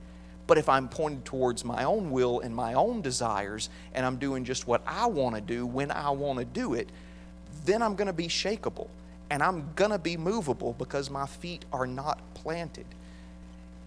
But 0.47 0.57
if 0.57 0.67
I'm 0.67 0.89
pointed 0.89 1.25
towards 1.25 1.63
my 1.63 1.83
own 1.83 2.11
will 2.11 2.39
and 2.39 2.55
my 2.55 2.73
own 2.73 3.01
desires, 3.01 3.69
and 3.93 4.05
I'm 4.05 4.17
doing 4.17 4.43
just 4.43 4.67
what 4.67 4.81
I 4.88 5.05
want 5.05 5.35
to 5.35 5.41
do 5.41 5.65
when 5.65 5.91
I 5.91 6.09
want 6.09 6.39
to 6.39 6.45
do 6.45 6.73
it, 6.73 6.89
then 7.65 7.81
I'm 7.81 7.95
going 7.95 8.07
to 8.07 8.13
be 8.13 8.27
shakable 8.27 8.88
and 9.29 9.43
I'm 9.43 9.71
going 9.75 9.91
to 9.91 9.99
be 9.99 10.17
movable 10.17 10.73
because 10.73 11.09
my 11.09 11.25
feet 11.25 11.65
are 11.71 11.85
not 11.85 12.19
planted. 12.33 12.85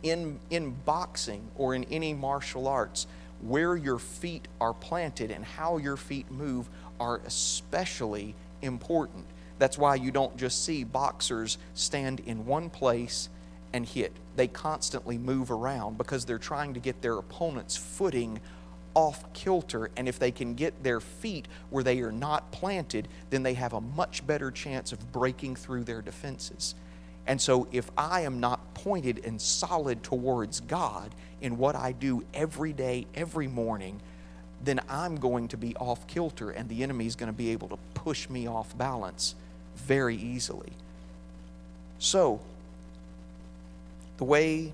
In, 0.02 0.40
in 0.50 0.70
boxing 0.84 1.48
or 1.56 1.74
in 1.74 1.84
any 1.84 2.12
martial 2.12 2.66
arts, 2.66 3.06
where 3.40 3.76
your 3.76 3.98
feet 3.98 4.46
are 4.60 4.72
planted 4.72 5.30
and 5.30 5.44
how 5.44 5.78
your 5.78 5.96
feet 5.96 6.30
move 6.30 6.68
are 6.98 7.20
especially 7.26 8.34
important. 8.62 9.24
That's 9.58 9.78
why 9.78 9.94
you 9.94 10.10
don't 10.10 10.36
just 10.36 10.64
see 10.64 10.84
boxers 10.84 11.58
stand 11.74 12.20
in 12.20 12.46
one 12.46 12.70
place 12.70 13.28
and 13.72 13.86
hit. 13.86 14.12
They 14.36 14.48
constantly 14.48 15.18
move 15.18 15.50
around 15.50 15.98
because 15.98 16.24
they're 16.24 16.38
trying 16.38 16.74
to 16.74 16.80
get 16.80 17.02
their 17.02 17.16
opponent's 17.16 17.76
footing 17.76 18.40
off 18.94 19.32
kilter. 19.32 19.90
And 19.96 20.08
if 20.08 20.18
they 20.18 20.30
can 20.30 20.54
get 20.54 20.82
their 20.82 21.00
feet 21.00 21.48
where 21.70 21.84
they 21.84 22.00
are 22.00 22.12
not 22.12 22.52
planted, 22.52 23.08
then 23.30 23.42
they 23.42 23.54
have 23.54 23.72
a 23.72 23.80
much 23.80 24.26
better 24.26 24.50
chance 24.50 24.92
of 24.92 25.12
breaking 25.12 25.56
through 25.56 25.84
their 25.84 26.02
defenses. 26.02 26.74
And 27.26 27.40
so, 27.40 27.68
if 27.70 27.88
I 27.96 28.22
am 28.22 28.40
not 28.40 28.74
pointed 28.74 29.24
and 29.24 29.40
solid 29.40 30.02
towards 30.02 30.58
God 30.60 31.14
in 31.40 31.56
what 31.56 31.76
I 31.76 31.92
do 31.92 32.24
every 32.34 32.72
day, 32.72 33.06
every 33.14 33.46
morning, 33.46 34.00
then 34.64 34.80
I'm 34.88 35.16
going 35.16 35.46
to 35.48 35.56
be 35.56 35.76
off 35.76 36.06
kilter, 36.08 36.50
and 36.50 36.68
the 36.68 36.82
enemy 36.82 37.06
is 37.06 37.14
going 37.14 37.30
to 37.30 37.36
be 37.36 37.50
able 37.50 37.68
to 37.68 37.78
push 37.94 38.28
me 38.28 38.48
off 38.48 38.76
balance 38.76 39.36
very 39.76 40.16
easily. 40.16 40.72
So, 41.98 42.40
the 44.18 44.24
way 44.24 44.72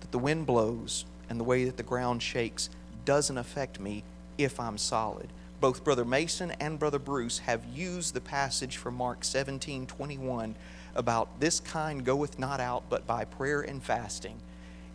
that 0.00 0.12
the 0.12 0.18
wind 0.18 0.46
blows 0.46 1.04
and 1.28 1.38
the 1.38 1.44
way 1.44 1.64
that 1.64 1.76
the 1.76 1.82
ground 1.82 2.22
shakes 2.22 2.68
doesn't 3.04 3.38
affect 3.38 3.80
me 3.80 4.04
if 4.38 4.60
I'm 4.60 4.78
solid. 4.78 5.28
Both 5.60 5.84
Brother 5.84 6.04
Mason 6.04 6.50
and 6.58 6.78
Brother 6.78 6.98
Bruce 6.98 7.38
have 7.40 7.64
used 7.72 8.14
the 8.14 8.20
passage 8.20 8.76
from 8.76 8.94
Mark 8.94 9.24
17 9.24 9.86
21 9.86 10.54
about 10.94 11.40
this 11.40 11.60
kind 11.60 12.04
goeth 12.04 12.38
not 12.38 12.60
out 12.60 12.82
but 12.90 13.06
by 13.06 13.24
prayer 13.24 13.62
and 13.62 13.82
fasting 13.82 14.36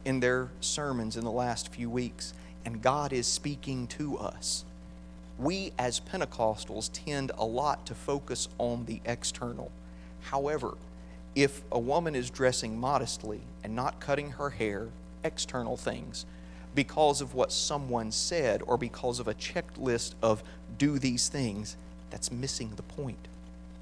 in 0.06 0.20
their 0.20 0.50
sermons 0.62 1.18
in 1.18 1.24
the 1.24 1.32
last 1.32 1.74
few 1.74 1.90
weeks. 1.90 2.34
And 2.66 2.82
God 2.82 3.14
is 3.14 3.28
speaking 3.28 3.88
to 3.88 4.18
us 4.18 4.66
we 5.38 5.72
as 5.78 6.00
Pentecostals 6.00 6.90
tend 6.92 7.32
a 7.38 7.46
lot 7.46 7.86
to 7.86 7.94
focus 7.94 8.50
on 8.58 8.86
the 8.86 9.02
external. 9.06 9.72
However, 10.22 10.76
if 11.36 11.62
a 11.72 11.80
woman 11.80 12.16
is 12.16 12.30
dressing 12.30 12.80
modestly 12.80 13.42
and 13.64 13.76
not 13.76 14.00
cutting 14.00 14.32
her 14.32 14.50
hair, 14.50 14.88
external 15.24 15.78
things, 15.78 16.26
because 16.74 17.22
of 17.22 17.34
what 17.34 17.52
someone 17.52 18.12
said 18.12 18.62
or 18.66 18.78
because 18.78 19.20
of 19.20 19.28
a 19.28 19.34
checklist 19.36 20.14
of 20.22 20.44
do 20.78 20.98
these 21.00 21.30
things, 21.30 21.76
that's 22.10 22.32
missing 22.32 22.72
the 22.76 22.84
point. 22.84 23.28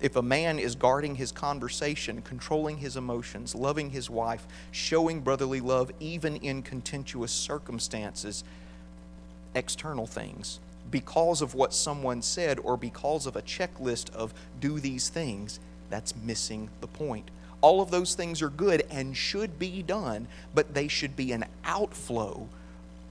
If 0.02 0.18
a 0.18 0.22
man 0.22 0.60
is 0.60 0.76
guarding 0.76 1.16
his 1.16 1.32
conversation, 1.32 2.22
controlling 2.22 2.78
his 2.78 2.98
emotions, 2.98 3.56
loving 3.56 3.92
his 3.92 4.10
wife, 4.10 4.46
showing 4.72 5.22
brotherly 5.22 5.62
love 5.62 5.92
even 6.00 6.36
in 6.38 6.62
contentious 6.62 7.32
circumstances, 7.32 8.44
external 9.54 10.06
things, 10.06 10.60
because 10.92 11.42
of 11.42 11.56
what 11.56 11.74
someone 11.74 12.22
said 12.22 12.60
or 12.60 12.78
because 12.78 13.26
of 13.26 13.36
a 13.36 13.42
checklist 13.42 14.14
of 14.14 14.34
do 14.60 14.80
these 14.80 15.10
things, 15.10 15.60
that's 15.90 16.16
missing 16.16 16.70
the 16.82 16.88
point. 16.88 17.30
All 17.62 17.82
of 17.82 17.92
those 17.92 18.16
things 18.16 18.42
are 18.42 18.50
good 18.50 18.86
and 18.92 19.16
should 19.16 19.58
be 19.58 19.82
done, 19.82 20.28
but 20.54 20.74
they 20.74 20.88
should 20.88 21.16
be 21.16 21.32
an 21.32 21.46
outflow 21.64 22.48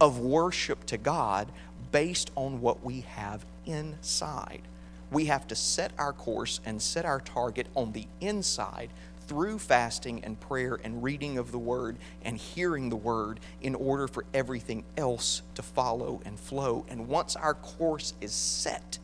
of 0.01 0.19
worship 0.19 0.85
to 0.87 0.99
God 0.99 1.49
based 1.93 2.31
on 2.37 2.61
what 2.61 2.85
we 2.85 3.01
have 3.03 3.45
inside. 3.67 4.63
We 5.11 5.27
have 5.27 5.47
to 5.49 5.55
set 5.55 5.93
our 5.99 6.13
course 6.13 6.61
and 6.65 6.81
set 6.81 7.05
our 7.05 7.21
target 7.21 7.67
on 7.75 7.93
the 7.93 8.07
inside 8.21 8.91
through 9.27 9.59
fasting 9.59 10.23
and 10.25 10.39
prayer 10.41 10.79
and 10.83 11.03
reading 11.03 11.39
of 11.39 11.53
the 11.53 11.59
Word 11.59 11.97
and 12.23 12.37
hearing 12.37 12.89
the 12.89 12.97
Word 12.97 13.41
in 13.61 13.75
order 13.75 14.07
for 14.09 14.25
everything 14.35 14.85
else 14.97 15.43
to 15.55 15.63
follow 15.63 16.21
and 16.25 16.39
flow. 16.39 16.85
And 16.89 17.09
once 17.09 17.37
our 17.37 17.55
course 17.55 18.15
is 18.21 18.33
set, 18.33 18.99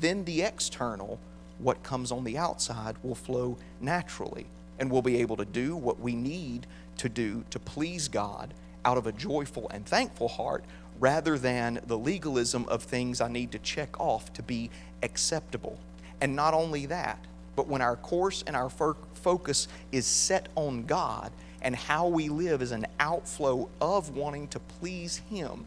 then 0.00 0.24
the 0.24 0.42
external, 0.42 1.18
what 1.58 1.82
comes 1.82 2.12
on 2.12 2.24
the 2.24 2.38
outside, 2.38 2.96
will 3.02 3.14
flow 3.14 3.56
naturally. 3.80 4.46
And 4.78 4.90
we'll 4.90 5.02
be 5.02 5.20
able 5.20 5.36
to 5.36 5.44
do 5.44 5.74
what 5.74 6.00
we 6.00 6.14
need 6.14 6.66
to 6.98 7.08
do 7.08 7.44
to 7.50 7.58
please 7.58 8.08
God 8.08 8.52
out 8.84 8.98
of 8.98 9.06
a 9.06 9.12
joyful 9.12 9.68
and 9.70 9.84
thankful 9.86 10.28
heart 10.28 10.64
rather 10.98 11.38
than 11.38 11.80
the 11.86 11.98
legalism 11.98 12.66
of 12.68 12.82
things 12.82 13.20
I 13.20 13.28
need 13.28 13.52
to 13.52 13.58
check 13.58 13.98
off 14.00 14.32
to 14.34 14.42
be 14.42 14.70
acceptable. 15.02 15.78
And 16.20 16.34
not 16.34 16.54
only 16.54 16.86
that, 16.86 17.18
but 17.56 17.66
when 17.66 17.80
our 17.82 17.96
course 17.96 18.44
and 18.46 18.54
our 18.54 18.70
focus 18.70 19.66
is 19.90 20.06
set 20.06 20.48
on 20.54 20.84
God 20.84 21.32
and 21.62 21.74
how 21.74 22.06
we 22.06 22.28
live 22.28 22.62
is 22.62 22.70
an 22.70 22.86
outflow 23.00 23.68
of 23.80 24.14
wanting 24.14 24.46
to 24.48 24.60
please 24.60 25.22
Him, 25.30 25.64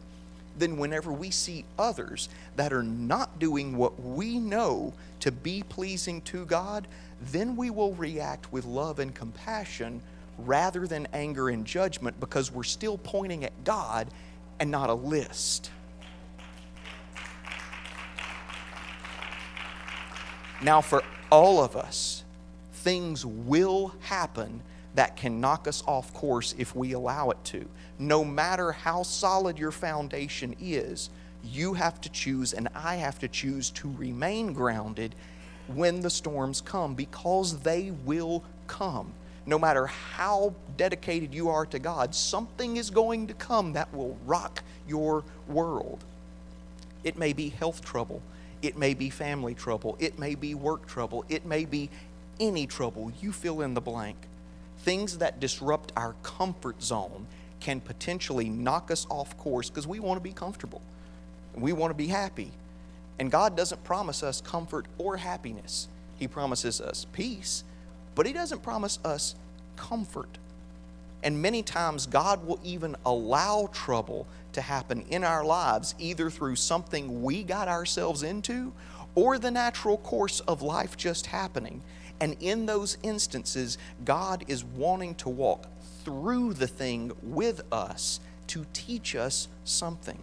then 0.58 0.77
whenever 0.77 1.12
we 1.12 1.31
see 1.31 1.65
others 1.77 2.29
that 2.55 2.72
are 2.72 2.84
not 2.84 3.39
doing 3.39 3.75
what 3.75 4.00
we 4.01 4.39
know 4.39 4.93
to 5.22 5.31
be 5.31 5.63
pleasing 5.67 6.22
to 6.22 6.46
God, 6.46 6.88
then 7.31 7.55
we 7.55 7.69
will 7.69 7.93
react 7.96 8.51
with 8.53 8.65
love 8.65 9.00
and 9.00 9.13
compassion 9.13 10.01
rather 10.38 10.88
than 10.88 11.08
anger 11.12 11.50
and 11.50 11.65
judgment 11.65 12.19
because 12.19 12.51
we're 12.51 12.63
still 12.63 12.98
pointing 12.98 13.43
at 13.43 13.63
God 13.63 14.08
and 14.60 14.69
not 14.69 14.89
a 14.89 14.93
list. 14.93 15.72
Now, 20.62 20.81
for 20.81 21.03
all 21.32 21.64
of 21.64 21.76
us, 21.76 22.24
things 22.72 23.26
will 23.26 23.94
happen 24.02 24.62
that 24.96 25.16
can 25.16 25.40
knock 25.40 25.68
us 25.68 25.84
off 25.86 26.14
course 26.14 26.56
if 26.58 26.76
we 26.76 26.94
allow 26.94 27.30
it 27.30 27.38
to. 27.46 27.68
No 27.98 28.26
matter 28.26 28.72
how 28.72 29.04
solid 29.04 29.60
your 29.60 29.72
foundation 29.72 30.56
is, 30.60 31.10
you 31.44 31.74
have 31.74 32.02
to 32.02 32.10
choose, 32.10 32.54
and 32.54 32.68
I 32.76 32.96
have 32.96 33.20
to 33.20 33.28
choose 33.28 33.70
to 33.72 33.94
remain 33.98 34.54
grounded 34.54 35.16
when 35.68 36.02
the 36.02 36.10
storms 36.10 36.62
come 36.62 36.96
because 36.96 37.60
they 37.60 37.92
will 38.06 38.44
come. 38.68 39.12
No 39.46 39.58
matter 39.58 39.88
how 39.88 40.54
dedicated 40.78 41.34
you 41.34 41.50
are 41.50 41.66
to 41.68 41.80
God, 41.80 42.14
something 42.14 42.78
is 42.78 42.90
going 42.90 43.28
to 43.28 43.34
come 43.34 43.74
that 43.74 43.94
will 43.94 44.18
rock 44.26 44.64
your 44.88 45.24
world. 45.48 46.04
It 47.04 47.18
may 47.18 47.34
be 47.34 47.50
health 47.50 47.84
trouble. 47.84 48.22
It 48.62 48.78
may 48.78 48.94
be 48.94 49.10
family 49.10 49.54
trouble. 49.54 49.96
It 50.00 50.20
may 50.20 50.36
be 50.36 50.56
work 50.56 50.88
trouble. 50.88 51.25
It 51.30 51.46
may 51.46 51.66
be 51.66 51.89
any 52.39 52.68
trouble. 52.68 53.12
You 53.22 53.32
fill 53.32 53.62
in 53.62 53.74
the 53.74 53.82
blank. 53.82 54.18
Things 54.80 55.18
that 55.18 55.39
disrupt 55.39 55.92
our 55.96 56.16
comfort 56.24 56.82
zone 56.82 57.28
can 57.60 57.82
potentially 57.82 58.50
knock 58.50 58.92
us 58.92 59.06
off 59.10 59.38
course 59.38 59.70
because 59.70 59.88
we 59.88 60.00
want 60.00 60.18
to 60.18 60.24
be 60.24 60.34
comfortable. 60.34 60.82
We 61.56 61.74
want 61.74 61.92
to 61.92 61.96
be 61.96 62.08
happy. 62.08 62.51
And 63.20 63.30
God 63.30 63.58
doesn't 63.58 63.84
promise 63.84 64.24
us 64.24 64.39
comfort 64.42 64.86
or 64.98 65.18
happiness. 65.18 65.89
He 66.18 66.28
promises 66.28 66.80
us 66.80 67.06
peace, 67.12 67.63
but 68.16 68.25
He 68.25 68.34
doesn't 68.34 68.63
promise 68.63 69.00
us 69.04 69.36
comfort. 69.75 70.38
And 71.24 71.42
many 71.42 71.62
times, 71.64 72.06
God 72.06 72.46
will 72.46 72.60
even 72.64 72.96
allow 73.06 73.70
trouble 73.74 74.26
to 74.54 74.62
happen 74.62 75.04
in 75.10 75.24
our 75.24 75.44
lives, 75.44 75.96
either 76.00 76.30
through 76.30 76.56
something 76.56 77.24
we 77.24 77.44
got 77.44 77.68
ourselves 77.68 78.24
into 78.24 78.72
or 79.16 79.38
the 79.38 79.52
natural 79.52 79.98
course 79.98 80.40
of 80.42 80.62
life 80.62 80.96
just 80.96 81.28
happening. 81.28 81.82
And 82.22 82.36
in 82.40 82.66
those 82.66 82.98
instances, 83.04 83.78
God 84.06 84.43
is 84.48 84.63
wanting 84.63 85.15
to 85.15 85.30
walk 85.30 85.65
through 86.04 86.54
the 86.54 86.67
thing 86.67 87.12
with 87.22 87.62
us 87.72 88.20
to 88.48 88.65
teach 88.74 89.15
us 89.15 89.48
something. 89.63 90.17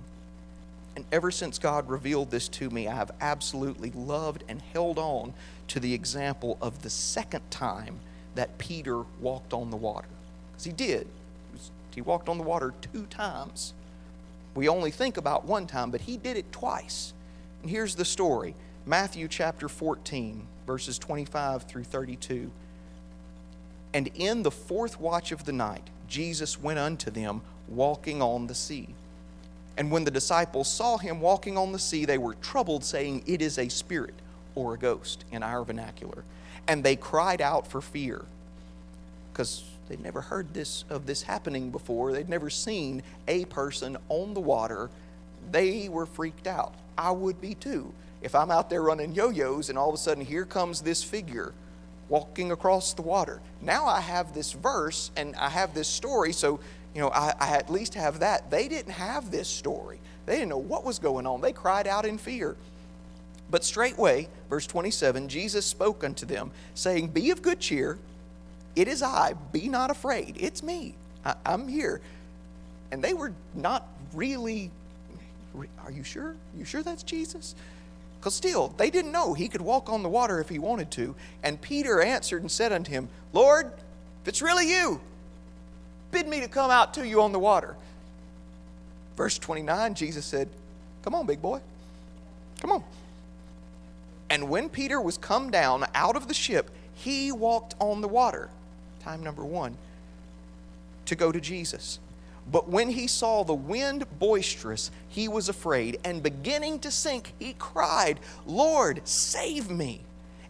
And 0.97 1.05
ever 1.13 1.31
since 1.31 1.59
God 1.59 1.89
revealed 1.91 2.31
this 2.31 2.49
to 2.49 2.71
me, 2.71 2.89
I 2.89 2.95
have 2.95 3.11
absolutely 3.21 3.91
loved 3.91 4.45
and 4.49 4.63
held 4.73 4.99
on 4.99 5.35
to 5.69 5.81
the 5.81 5.93
example 5.93 6.57
of 6.63 6.83
the 6.83 6.91
second 6.91 7.51
time 7.51 8.01
that 8.35 8.57
Peter 8.59 9.03
walked 9.21 9.53
on 9.53 9.71
the 9.71 9.77
water. 9.77 10.09
Because 10.57 10.65
he 10.65 10.73
did. 10.73 11.07
He 11.95 12.01
walked 12.01 12.29
on 12.29 12.39
the 12.39 12.45
water 12.45 12.73
two 12.93 13.05
times. 13.07 13.75
We 14.55 14.69
only 14.69 14.91
think 14.91 15.19
about 15.19 15.45
one 15.45 15.67
time, 15.67 15.91
but 15.91 16.01
he 16.01 16.17
did 16.17 16.39
it 16.39 16.51
twice. 16.51 17.13
And 17.63 17.71
here's 17.71 17.95
the 17.95 18.05
story 18.05 18.55
Matthew 18.87 19.29
chapter 19.29 19.69
14, 19.69 20.47
verses 20.67 20.99
25 20.99 21.65
through 21.65 21.85
32. 21.85 22.51
And 23.93 24.11
in 24.15 24.43
the 24.43 24.51
fourth 24.51 25.01
watch 25.01 25.33
of 25.33 25.45
the 25.45 25.53
night, 25.53 25.89
Jesus 26.09 26.61
went 26.61 26.79
unto 26.79 27.11
them 27.11 27.43
walking 27.69 28.23
on 28.23 28.47
the 28.47 28.55
sea. 28.55 28.89
And 29.77 29.91
when 29.91 30.05
the 30.05 30.11
disciples 30.11 30.69
saw 30.69 30.97
him 30.97 31.21
walking 31.21 31.59
on 31.59 31.73
the 31.73 31.79
sea, 31.79 32.05
they 32.05 32.19
were 32.19 32.35
troubled, 32.35 32.85
saying, 32.85 33.25
It 33.27 33.43
is 33.43 33.59
a 33.59 33.69
spirit 33.69 34.15
or 34.55 34.75
a 34.75 34.79
ghost 34.79 35.25
in 35.31 35.43
our 35.43 35.65
vernacular. 35.65 36.25
And 36.67 36.83
they 36.83 36.97
cried 36.97 37.41
out 37.41 37.67
for 37.67 37.81
fear 37.81 38.25
because 39.33 39.63
they'd 39.89 40.03
never 40.03 40.21
heard 40.21 40.53
this 40.55 40.85
of 40.91 41.07
this 41.07 41.23
happening 41.23 41.71
before. 41.71 42.13
They'd 42.13 42.29
never 42.29 42.51
seen 42.51 43.03
a 43.29 43.45
person 43.47 43.97
on 44.09 44.35
the 44.35 44.41
water. 44.41 44.91
They 45.51 45.89
were 45.89 46.07
freaked 46.07 46.47
out. 46.47 46.75
I 46.99 47.11
would 47.11 47.41
be 47.41 47.55
too. 47.55 47.93
If 48.23 48.35
I'm 48.35 48.51
out 48.51 48.71
there 48.71 48.83
running 48.83 49.13
yo-yos 49.13 49.69
and 49.69 49.79
all 49.79 49.89
of 49.89 49.95
a 49.95 49.99
sudden 49.99 50.25
here 50.25 50.45
comes 50.45 50.81
this 50.81 51.05
figure 51.05 51.53
walking 52.09 52.53
across 52.53 52.95
the 52.95 53.03
water. 53.03 53.41
Now 53.61 53.87
I 53.87 54.01
have 54.01 54.35
this 54.35 54.53
verse 54.53 55.11
and 55.17 55.35
I 55.37 55.49
have 55.49 55.75
this 55.75 55.89
story, 55.89 56.33
so 56.33 56.61
you 56.95 57.01
know 57.01 57.11
I, 57.11 57.35
I 57.39 57.57
at 57.57 57.71
least 57.71 57.95
have 57.95 58.21
that. 58.21 58.51
They 58.51 58.69
didn't 58.69 58.93
have 58.93 59.31
this 59.31 59.49
story. 59.49 60.01
They 60.25 60.35
didn't 60.35 60.49
know 60.49 60.59
what 60.59 60.85
was 60.85 60.99
going 60.99 61.27
on. 61.27 61.41
They 61.41 61.53
cried 61.53 61.87
out 61.87 62.05
in 62.05 62.19
fear. 62.19 62.57
But 63.49 63.65
straightway, 63.65 64.29
verse 64.51 64.67
27, 64.67 65.29
Jesus 65.29 65.65
spoke 65.65 66.03
unto 66.03 66.27
them, 66.27 66.51
saying, 66.75 67.09
Be 67.09 67.31
of 67.31 67.43
good 67.43 67.61
cheer, 67.61 67.99
it 68.77 68.89
is 68.89 69.03
I, 69.03 69.33
be 69.53 69.69
not 69.69 69.91
afraid. 69.91 70.37
It's 70.39 70.63
me, 70.63 70.95
I, 71.25 71.35
am 71.47 71.67
here. 71.67 72.01
And 72.93 73.03
they 73.03 73.15
were 73.15 73.33
not 73.55 73.89
really, 74.13 74.71
are 75.83 75.91
you 75.91 76.05
sure? 76.05 76.37
You 76.57 76.65
sure 76.65 76.83
that's 76.83 77.03
Jesus? 77.03 77.55
Because 78.21 78.35
still, 78.35 78.69
they 78.77 78.91
didn't 78.91 79.13
know 79.13 79.35
he 79.35 79.49
could 79.49 79.61
walk 79.63 79.89
on 79.89 80.03
the 80.03 80.09
water 80.09 80.41
if 80.41 80.49
he 80.49 80.59
wanted 80.59 80.91
to. 80.93 81.15
And 81.43 81.61
Peter 81.61 82.01
answered 82.01 82.43
and 82.43 82.51
said 82.51 82.73
unto 82.73 82.93
him, 82.93 83.09
Lord, 83.33 83.67
if 84.23 84.29
it's 84.29 84.43
really 84.43 84.71
you, 84.71 85.01
bid 86.11 86.29
me 86.29 86.41
to 86.41 86.49
come 86.49 86.71
out 86.71 86.95
to 86.95 87.07
you 87.07 87.23
on 87.23 87.33
the 87.33 87.39
water. 87.39 87.77
Verse 89.17 89.39
29, 89.39 89.95
Jesus 89.95 90.27
said, 90.27 90.49
Come 91.03 91.15
on, 91.15 91.27
big 91.27 91.41
boy. 91.41 91.61
Come 92.61 92.73
on. 92.73 92.85
And 94.29 94.49
when 94.49 94.69
Peter 94.69 95.01
was 95.01 95.17
come 95.17 95.51
down 95.51 95.85
out 95.95 96.17
of 96.17 96.29
the 96.29 96.35
ship, 96.35 96.71
he 96.95 97.31
walked 97.33 97.75
on 97.79 98.01
the 98.01 98.09
water. 98.09 98.51
Time 99.07 99.23
number 99.23 99.45
one, 99.45 99.77
to 101.05 101.15
go 101.15 101.31
to 101.31 101.41
Jesus. 101.41 102.01
But 102.51 102.69
when 102.69 102.91
he 102.91 103.07
saw 103.07 103.45
the 103.45 103.55
wind 103.55 104.05
boisterous, 104.19 104.91
he 105.07 105.29
was 105.29 105.49
afraid, 105.49 106.01
and 106.03 106.25
beginning 106.25 106.81
to 106.81 106.91
sink, 106.91 107.33
he 107.39 107.53
cried, 107.53 108.19
Lord, 108.47 109.03
save 109.05 109.71
me. 109.71 110.01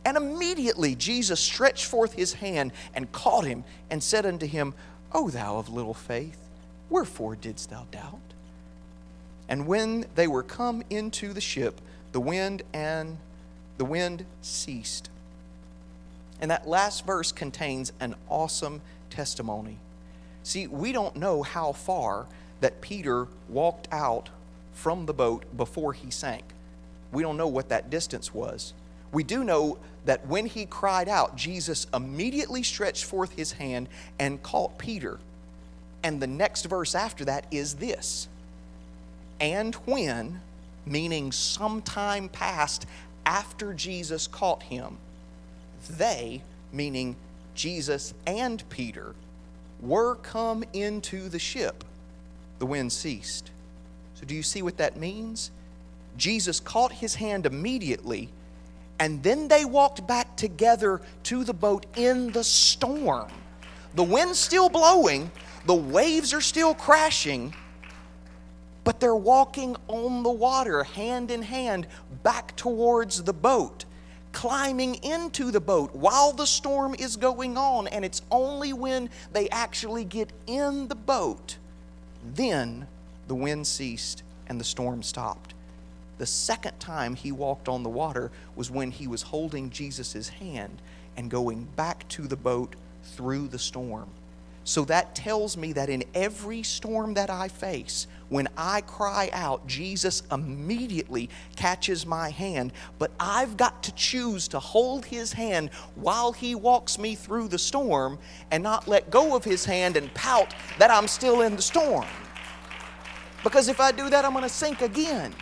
And 0.06 0.16
immediately 0.16 0.94
Jesus 0.94 1.38
stretched 1.38 1.84
forth 1.84 2.14
his 2.14 2.32
hand 2.32 2.72
and 2.94 3.12
caught 3.12 3.44
him 3.44 3.62
and 3.90 4.02
said 4.02 4.24
unto 4.24 4.46
him, 4.46 4.72
O 5.12 5.28
thou 5.28 5.58
of 5.58 5.68
little 5.68 5.92
faith, 5.92 6.48
wherefore 6.88 7.36
didst 7.36 7.68
thou 7.68 7.86
doubt? 7.90 8.32
And 9.50 9.66
when 9.66 10.06
they 10.14 10.28
were 10.28 10.42
come 10.42 10.82
into 10.88 11.34
the 11.34 11.42
ship, 11.42 11.78
the 12.12 12.20
wind 12.20 12.62
and 12.72 13.18
the 13.76 13.84
wind 13.84 14.24
ceased. 14.40 15.10
And 16.40 16.50
that 16.50 16.68
last 16.68 17.06
verse 17.06 17.32
contains 17.32 17.92
an 18.00 18.14
awesome 18.28 18.82
testimony. 19.10 19.78
See, 20.42 20.66
we 20.66 20.92
don't 20.92 21.16
know 21.16 21.42
how 21.42 21.72
far 21.72 22.26
that 22.60 22.80
Peter 22.80 23.28
walked 23.48 23.88
out 23.90 24.28
from 24.72 25.06
the 25.06 25.14
boat 25.14 25.44
before 25.56 25.92
he 25.92 26.10
sank. 26.10 26.44
We 27.12 27.22
don't 27.22 27.36
know 27.36 27.48
what 27.48 27.70
that 27.70 27.90
distance 27.90 28.34
was. 28.34 28.74
We 29.12 29.24
do 29.24 29.44
know 29.44 29.78
that 30.04 30.26
when 30.26 30.46
he 30.46 30.66
cried 30.66 31.08
out, 31.08 31.36
Jesus 31.36 31.86
immediately 31.94 32.62
stretched 32.62 33.04
forth 33.04 33.32
his 33.32 33.52
hand 33.52 33.88
and 34.18 34.42
caught 34.42 34.78
Peter. 34.78 35.18
And 36.02 36.20
the 36.20 36.26
next 36.26 36.66
verse 36.66 36.94
after 36.94 37.24
that 37.24 37.46
is 37.50 37.74
this 37.74 38.28
And 39.40 39.74
when, 39.86 40.40
meaning 40.84 41.32
sometime 41.32 42.28
past 42.28 42.86
after 43.24 43.72
Jesus 43.74 44.26
caught 44.26 44.62
him, 44.64 44.98
they, 45.86 46.42
meaning 46.72 47.16
Jesus 47.54 48.14
and 48.26 48.68
Peter, 48.68 49.14
were 49.80 50.16
come 50.16 50.64
into 50.72 51.28
the 51.28 51.38
ship, 51.38 51.84
the 52.58 52.66
wind 52.66 52.92
ceased. 52.92 53.50
So, 54.14 54.24
do 54.24 54.34
you 54.34 54.42
see 54.42 54.62
what 54.62 54.78
that 54.78 54.96
means? 54.96 55.50
Jesus 56.16 56.60
caught 56.60 56.92
his 56.92 57.14
hand 57.16 57.44
immediately, 57.44 58.30
and 58.98 59.22
then 59.22 59.48
they 59.48 59.64
walked 59.64 60.06
back 60.06 60.36
together 60.36 61.00
to 61.24 61.44
the 61.44 61.52
boat 61.52 61.84
in 61.96 62.32
the 62.32 62.44
storm. 62.44 63.30
The 63.94 64.02
wind's 64.02 64.38
still 64.38 64.68
blowing, 64.68 65.30
the 65.66 65.74
waves 65.74 66.32
are 66.32 66.40
still 66.40 66.74
crashing, 66.74 67.54
but 68.84 69.00
they're 69.00 69.16
walking 69.16 69.76
on 69.88 70.22
the 70.22 70.30
water, 70.30 70.84
hand 70.84 71.30
in 71.30 71.42
hand, 71.42 71.86
back 72.22 72.56
towards 72.56 73.22
the 73.22 73.32
boat 73.32 73.84
climbing 74.36 74.96
into 74.96 75.50
the 75.50 75.60
boat 75.60 75.94
while 75.94 76.32
the 76.32 76.46
storm 76.46 76.94
is 76.98 77.16
going 77.16 77.56
on, 77.56 77.88
and 77.88 78.04
it's 78.04 78.20
only 78.30 78.72
when 78.72 79.08
they 79.32 79.48
actually 79.48 80.04
get 80.04 80.30
in 80.46 80.88
the 80.88 80.94
boat 80.94 81.56
then 82.34 82.86
the 83.28 83.34
wind 83.34 83.66
ceased 83.66 84.22
and 84.48 84.60
the 84.60 84.64
storm 84.64 85.02
stopped. 85.02 85.54
The 86.18 86.26
second 86.26 86.78
time 86.80 87.14
he 87.14 87.32
walked 87.32 87.68
on 87.68 87.82
the 87.82 87.88
water 87.88 88.30
was 88.54 88.70
when 88.70 88.90
he 88.90 89.06
was 89.06 89.22
holding 89.22 89.70
Jesus' 89.70 90.28
hand 90.28 90.80
and 91.16 91.30
going 91.30 91.64
back 91.76 92.08
to 92.08 92.26
the 92.26 92.36
boat 92.36 92.74
through 93.04 93.48
the 93.48 93.58
storm. 93.58 94.08
So 94.66 94.84
that 94.86 95.14
tells 95.14 95.56
me 95.56 95.72
that 95.74 95.88
in 95.88 96.02
every 96.12 96.64
storm 96.64 97.14
that 97.14 97.30
I 97.30 97.46
face, 97.46 98.08
when 98.30 98.48
I 98.56 98.80
cry 98.80 99.30
out, 99.32 99.64
Jesus 99.68 100.24
immediately 100.32 101.30
catches 101.54 102.04
my 102.04 102.30
hand. 102.30 102.72
But 102.98 103.12
I've 103.20 103.56
got 103.56 103.84
to 103.84 103.94
choose 103.94 104.48
to 104.48 104.58
hold 104.58 105.04
his 105.04 105.32
hand 105.32 105.70
while 105.94 106.32
he 106.32 106.56
walks 106.56 106.98
me 106.98 107.14
through 107.14 107.46
the 107.46 107.60
storm 107.60 108.18
and 108.50 108.60
not 108.60 108.88
let 108.88 109.08
go 109.08 109.36
of 109.36 109.44
his 109.44 109.64
hand 109.64 109.96
and 109.96 110.12
pout 110.14 110.52
that 110.80 110.90
I'm 110.90 111.06
still 111.06 111.42
in 111.42 111.54
the 111.54 111.62
storm. 111.62 112.08
Because 113.44 113.68
if 113.68 113.78
I 113.78 113.92
do 113.92 114.10
that, 114.10 114.24
I'm 114.24 114.32
going 114.32 114.42
to 114.42 114.48
sink 114.48 114.82
again. 114.82 115.32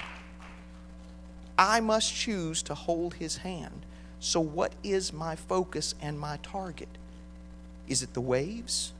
I 1.57 1.81
must 1.81 2.15
choose 2.15 2.63
to 2.65 2.75
hold 2.75 3.15
his 3.15 3.39
hand. 3.39 3.87
So, 4.21 4.39
what 4.39 4.75
is 4.83 5.15
my 5.15 5.35
focus 5.35 5.95
and 6.03 6.21
my 6.21 6.37
target? 6.43 6.91
Is 7.89 8.03
it 8.03 8.13
the 8.13 8.21
waves? 8.21 8.93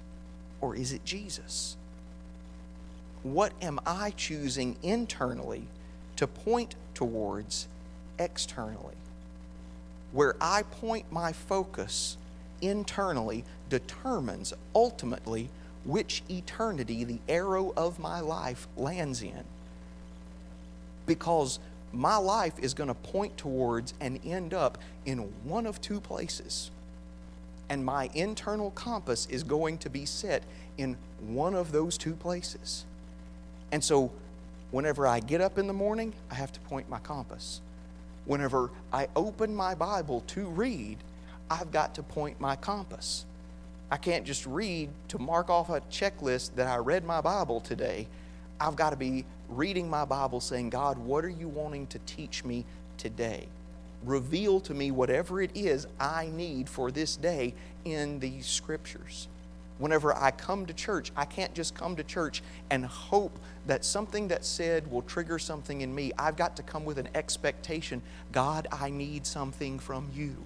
Or 0.65 0.75
is 0.75 0.95
it 0.95 1.05
Jesus? 1.05 1.77
What 3.23 3.53
am 3.61 3.79
I 3.85 4.13
choosing 4.17 4.77
internally 4.83 5.65
to 6.17 6.27
point 6.27 6.75
towards 6.95 7.69
externally? 8.19 8.95
Where 10.13 10.37
I 10.41 10.63
point 10.63 11.13
my 11.13 11.35
focus 11.35 12.17
internally 12.63 13.45
determines 13.69 14.55
ultimately 14.75 15.51
which 15.85 16.23
eternity 16.31 17.05
the 17.05 17.19
arrow 17.29 17.75
of 17.77 17.99
my 17.99 18.21
life 18.21 18.67
lands 18.75 19.21
in. 19.23 19.45
Because 21.05 21.59
my 21.93 22.17
life 22.17 22.59
is 22.59 22.73
going 22.73 22.89
to 22.89 22.95
point 22.95 23.37
towards 23.37 23.93
and 24.01 24.19
end 24.25 24.55
up 24.55 24.79
in 25.05 25.19
one 25.45 25.67
of 25.67 25.83
two 25.83 26.01
places 26.01 26.71
and 27.69 27.85
my 27.85 28.11
internal 28.15 28.71
compass 28.73 29.27
is 29.31 29.43
going 29.43 29.79
to 29.79 29.91
be 29.91 30.05
set 30.05 30.43
in 30.77 30.97
one 31.21 31.55
of 31.55 31.73
those 31.73 31.97
two 31.97 32.15
places. 32.15 32.85
And 33.73 33.83
so, 33.83 34.13
whenever 34.71 35.07
I 35.07 35.21
get 35.21 35.41
up 35.41 35.59
in 35.59 35.67
the 35.67 35.73
morning, 35.73 36.13
I 36.31 36.35
have 36.35 36.53
to 36.53 36.61
point 36.61 36.89
my 36.89 36.99
compass. 36.99 37.61
Whenever 38.27 38.71
I 38.93 39.09
open 39.17 39.55
my 39.55 39.75
Bible 39.75 40.23
to 40.29 40.47
read, 40.47 40.99
I've 41.51 41.71
got 41.71 41.95
to 41.97 42.03
point 42.03 42.41
my 42.41 42.57
compass. 42.57 43.25
I 43.91 43.97
can't 43.97 44.25
just 44.25 44.47
read 44.47 44.91
to 45.09 45.19
mark 45.19 45.51
off 45.51 45.69
a 45.69 45.81
checklist 45.83 46.55
that 46.57 46.67
I 46.67 46.77
read 46.77 47.05
my 47.05 47.21
Bible 47.21 47.61
today. 47.61 48.09
I've 48.61 48.77
got 48.77 48.91
to 48.91 48.97
be 48.97 49.25
reading 49.49 49.89
my 49.89 50.05
Bible 50.05 50.41
saying, 50.41 50.71
God, 50.71 50.99
what 50.99 51.25
are 51.25 51.31
you 51.31 51.49
wanting 51.49 51.87
to 51.89 51.99
teach 52.01 52.45
me 52.45 52.65
today? 52.97 53.47
Reveal 54.05 54.61
to 54.61 54.75
me 54.75 54.91
whatever 54.91 55.41
it 55.41 55.51
is 55.55 55.87
I 55.99 56.31
need 56.33 56.69
for 56.69 56.91
this 56.91 57.17
day 57.17 57.55
in 57.85 58.19
these 58.21 58.47
scriptures. 58.47 59.29
Whenever 59.79 60.15
I 60.15 60.31
come 60.31 60.67
to 60.67 60.73
church, 60.73 61.11
I 61.17 61.25
can't 61.25 61.53
just 61.53 61.75
come 61.75 61.97
to 61.97 62.05
church 62.05 62.43
and 62.71 62.87
hope 62.87 63.37
that 63.67 63.85
something 63.85 64.29
that's 64.29 64.47
said 64.47 64.91
will 64.91 65.03
trigger 65.03 65.39
something 65.39 65.81
in 65.81 65.93
me. 65.93 66.13
I've 66.17 66.37
got 66.37 66.57
to 66.57 66.63
come 66.63 66.85
with 66.85 66.99
an 66.99 67.09
expectation 67.15 68.01
God, 68.31 68.69
I 68.71 68.91
need 68.91 69.27
something 69.27 69.79
from 69.79 70.11
you. 70.15 70.37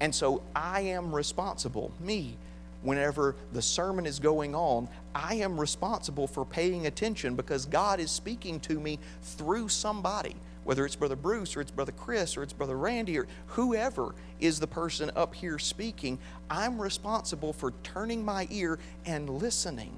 And 0.00 0.14
so 0.14 0.42
I 0.54 0.80
am 0.82 1.14
responsible, 1.14 1.92
me, 2.00 2.36
whenever 2.82 3.34
the 3.52 3.62
sermon 3.62 4.04
is 4.04 4.18
going 4.18 4.54
on, 4.54 4.88
I 5.14 5.36
am 5.36 5.58
responsible 5.58 6.26
for 6.26 6.44
paying 6.44 6.86
attention 6.86 7.34
because 7.36 7.64
God 7.64 7.98
is 8.00 8.10
speaking 8.10 8.60
to 8.60 8.78
me 8.78 8.98
through 9.22 9.70
somebody 9.70 10.36
whether 10.64 10.84
it's 10.84 10.96
Brother 10.96 11.16
Bruce 11.16 11.56
or 11.56 11.60
it's 11.60 11.70
Brother 11.70 11.92
Chris 11.92 12.36
or 12.36 12.42
it's 12.42 12.52
Brother 12.52 12.76
Randy 12.76 13.18
or 13.18 13.26
whoever 13.48 14.14
is 14.40 14.60
the 14.60 14.66
person 14.66 15.10
up 15.14 15.34
here 15.34 15.58
speaking, 15.58 16.18
I'm 16.50 16.80
responsible 16.80 17.52
for 17.52 17.72
turning 17.82 18.24
my 18.24 18.48
ear 18.50 18.78
and 19.06 19.28
listening. 19.28 19.92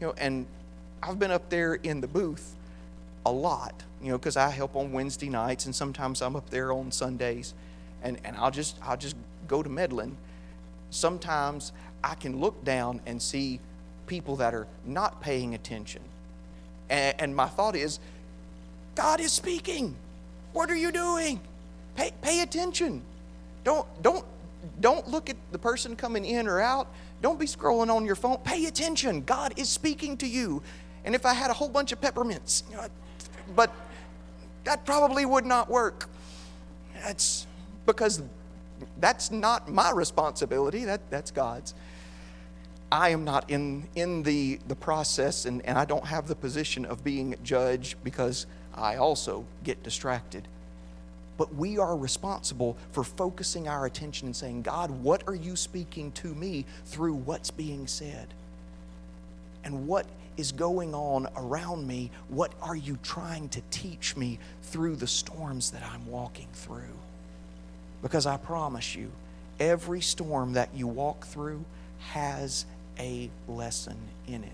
You 0.00 0.08
know, 0.08 0.14
and 0.18 0.46
I've 1.02 1.18
been 1.18 1.30
up 1.30 1.48
there 1.48 1.74
in 1.74 2.00
the 2.00 2.08
booth 2.08 2.54
a 3.24 3.32
lot, 3.32 3.84
you 4.02 4.10
know, 4.10 4.18
because 4.18 4.36
I 4.36 4.50
help 4.50 4.74
on 4.74 4.92
Wednesday 4.92 5.28
nights 5.28 5.66
and 5.66 5.74
sometimes 5.74 6.22
I'm 6.22 6.34
up 6.34 6.50
there 6.50 6.72
on 6.72 6.90
Sundays 6.90 7.54
and, 8.02 8.18
and 8.24 8.36
I'll 8.36 8.50
just 8.50 8.76
I'll 8.82 8.96
just 8.96 9.16
go 9.46 9.62
to 9.62 9.68
meddling. 9.68 10.16
Sometimes 10.90 11.72
I 12.02 12.14
can 12.14 12.40
look 12.40 12.64
down 12.64 13.00
and 13.06 13.22
see 13.22 13.60
people 14.06 14.36
that 14.36 14.54
are 14.54 14.66
not 14.84 15.20
paying 15.20 15.54
attention. 15.54 16.02
And, 16.90 17.14
and 17.20 17.36
my 17.36 17.46
thought 17.46 17.76
is, 17.76 18.00
God 18.94 19.20
is 19.20 19.32
speaking. 19.32 19.96
What 20.52 20.70
are 20.70 20.76
you 20.76 20.92
doing? 20.92 21.40
Pay, 21.96 22.12
pay 22.22 22.40
attention. 22.40 23.02
Don't, 23.64 23.86
don't, 24.02 24.24
don't 24.80 25.06
look 25.08 25.30
at 25.30 25.36
the 25.50 25.58
person 25.58 25.96
coming 25.96 26.24
in 26.24 26.46
or 26.46 26.60
out. 26.60 26.88
Don't 27.20 27.38
be 27.38 27.46
scrolling 27.46 27.94
on 27.94 28.04
your 28.04 28.16
phone. 28.16 28.38
Pay 28.38 28.66
attention. 28.66 29.22
God 29.22 29.54
is 29.56 29.68
speaking 29.68 30.16
to 30.18 30.26
you. 30.26 30.62
And 31.04 31.14
if 31.14 31.24
I 31.26 31.34
had 31.34 31.50
a 31.50 31.54
whole 31.54 31.68
bunch 31.68 31.92
of 31.92 32.00
peppermints, 32.00 32.64
you 32.70 32.76
know, 32.76 32.86
but 33.54 33.72
that 34.64 34.84
probably 34.84 35.24
would 35.24 35.46
not 35.46 35.68
work. 35.68 36.08
That's 37.02 37.46
because 37.86 38.22
that's 38.98 39.30
not 39.30 39.68
my 39.68 39.90
responsibility, 39.90 40.84
that, 40.84 41.08
that's 41.10 41.30
God's. 41.30 41.74
I 42.92 43.08
am 43.08 43.24
not 43.24 43.48
in, 43.48 43.88
in 43.94 44.22
the, 44.22 44.60
the 44.68 44.76
process, 44.76 45.46
and, 45.46 45.64
and 45.64 45.78
I 45.78 45.86
don't 45.86 46.04
have 46.04 46.28
the 46.28 46.34
position 46.34 46.84
of 46.84 47.02
being 47.02 47.34
judge 47.42 47.96
because 48.04 48.44
I 48.74 48.96
also 48.96 49.46
get 49.64 49.82
distracted. 49.82 50.46
But 51.38 51.54
we 51.54 51.78
are 51.78 51.96
responsible 51.96 52.76
for 52.90 53.02
focusing 53.02 53.66
our 53.66 53.86
attention 53.86 54.28
and 54.28 54.36
saying, 54.36 54.60
God, 54.60 54.90
what 54.90 55.26
are 55.26 55.34
you 55.34 55.56
speaking 55.56 56.12
to 56.12 56.34
me 56.34 56.66
through 56.84 57.14
what's 57.14 57.50
being 57.50 57.86
said? 57.86 58.28
And 59.64 59.86
what 59.86 60.04
is 60.36 60.52
going 60.52 60.94
on 60.94 61.28
around 61.34 61.86
me? 61.86 62.10
What 62.28 62.52
are 62.60 62.76
you 62.76 62.98
trying 63.02 63.48
to 63.50 63.62
teach 63.70 64.18
me 64.18 64.38
through 64.64 64.96
the 64.96 65.06
storms 65.06 65.70
that 65.70 65.82
I'm 65.82 66.06
walking 66.06 66.48
through? 66.52 66.98
Because 68.02 68.26
I 68.26 68.36
promise 68.36 68.94
you, 68.94 69.10
every 69.58 70.02
storm 70.02 70.52
that 70.52 70.68
you 70.74 70.86
walk 70.86 71.24
through 71.24 71.64
has 72.10 72.66
a 72.98 73.30
lesson 73.48 73.96
in 74.26 74.44
it. 74.44 74.52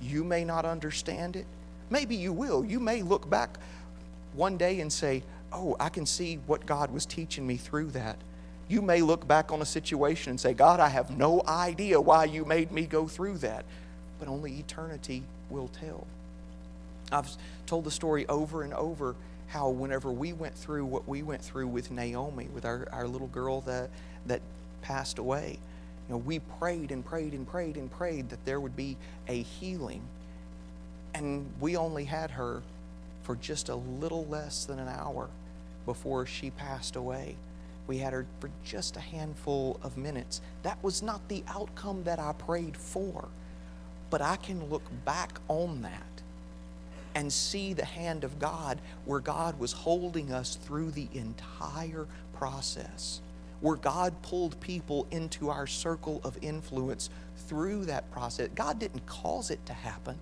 You 0.00 0.24
may 0.24 0.44
not 0.44 0.64
understand 0.64 1.36
it, 1.36 1.46
Maybe 1.90 2.14
you 2.14 2.32
will. 2.32 2.64
You 2.64 2.78
may 2.78 3.02
look 3.02 3.28
back 3.28 3.58
one 4.34 4.56
day 4.56 4.80
and 4.80 4.92
say, 4.92 5.24
Oh, 5.52 5.76
I 5.80 5.88
can 5.88 6.06
see 6.06 6.38
what 6.46 6.64
God 6.64 6.92
was 6.92 7.04
teaching 7.04 7.44
me 7.44 7.56
through 7.56 7.90
that. 7.90 8.16
You 8.68 8.82
may 8.82 9.02
look 9.02 9.26
back 9.26 9.50
on 9.50 9.60
a 9.60 9.66
situation 9.66 10.30
and 10.30 10.38
say, 10.38 10.54
God, 10.54 10.78
I 10.78 10.88
have 10.88 11.10
no 11.10 11.42
idea 11.44 12.00
why 12.00 12.26
you 12.26 12.44
made 12.44 12.70
me 12.70 12.86
go 12.86 13.08
through 13.08 13.38
that. 13.38 13.64
But 14.20 14.28
only 14.28 14.60
eternity 14.60 15.24
will 15.50 15.66
tell. 15.66 16.06
I've 17.10 17.28
told 17.66 17.82
the 17.82 17.90
story 17.90 18.28
over 18.28 18.62
and 18.62 18.72
over 18.74 19.16
how 19.48 19.70
whenever 19.70 20.12
we 20.12 20.32
went 20.32 20.54
through 20.54 20.84
what 20.84 21.08
we 21.08 21.24
went 21.24 21.42
through 21.42 21.66
with 21.66 21.90
Naomi, 21.90 22.46
with 22.54 22.64
our, 22.64 22.86
our 22.92 23.08
little 23.08 23.26
girl 23.26 23.62
that, 23.62 23.90
that 24.26 24.40
passed 24.82 25.18
away, 25.18 25.58
know, 26.10 26.18
we 26.18 26.38
prayed 26.38 26.90
and 26.90 27.04
prayed 27.04 27.32
and 27.32 27.46
prayed 27.46 27.76
and 27.76 27.90
prayed 27.90 28.30
that 28.30 28.44
there 28.44 28.60
would 28.60 28.76
be 28.76 28.96
a 29.28 29.42
healing 29.42 30.02
and 31.14 31.46
we 31.60 31.76
only 31.76 32.04
had 32.04 32.30
her 32.32 32.62
for 33.22 33.36
just 33.36 33.68
a 33.68 33.74
little 33.74 34.24
less 34.26 34.64
than 34.64 34.78
an 34.78 34.88
hour 34.88 35.28
before 35.86 36.26
she 36.26 36.50
passed 36.50 36.96
away. 36.96 37.36
We 37.86 37.98
had 37.98 38.12
her 38.12 38.26
for 38.38 38.50
just 38.64 38.96
a 38.96 39.00
handful 39.00 39.80
of 39.82 39.96
minutes. 39.96 40.40
That 40.62 40.82
was 40.82 41.02
not 41.02 41.26
the 41.28 41.42
outcome 41.48 42.04
that 42.04 42.18
I 42.18 42.32
prayed 42.32 42.76
for. 42.76 43.28
But 44.10 44.22
I 44.22 44.36
can 44.36 44.68
look 44.70 44.82
back 45.04 45.40
on 45.48 45.82
that 45.82 46.22
and 47.14 47.32
see 47.32 47.72
the 47.72 47.84
hand 47.84 48.22
of 48.24 48.38
God 48.38 48.80
where 49.04 49.20
God 49.20 49.58
was 49.58 49.72
holding 49.72 50.32
us 50.32 50.54
through 50.56 50.92
the 50.92 51.08
entire 51.12 52.06
process, 52.34 53.20
where 53.60 53.76
God 53.76 54.14
pulled 54.22 54.60
people 54.60 55.06
into 55.10 55.50
our 55.50 55.66
circle 55.66 56.20
of 56.24 56.38
influence 56.42 57.10
through 57.48 57.86
that 57.86 58.10
process. 58.12 58.48
God 58.54 58.78
didn't 58.78 59.06
cause 59.06 59.50
it 59.50 59.64
to 59.66 59.72
happen, 59.74 60.18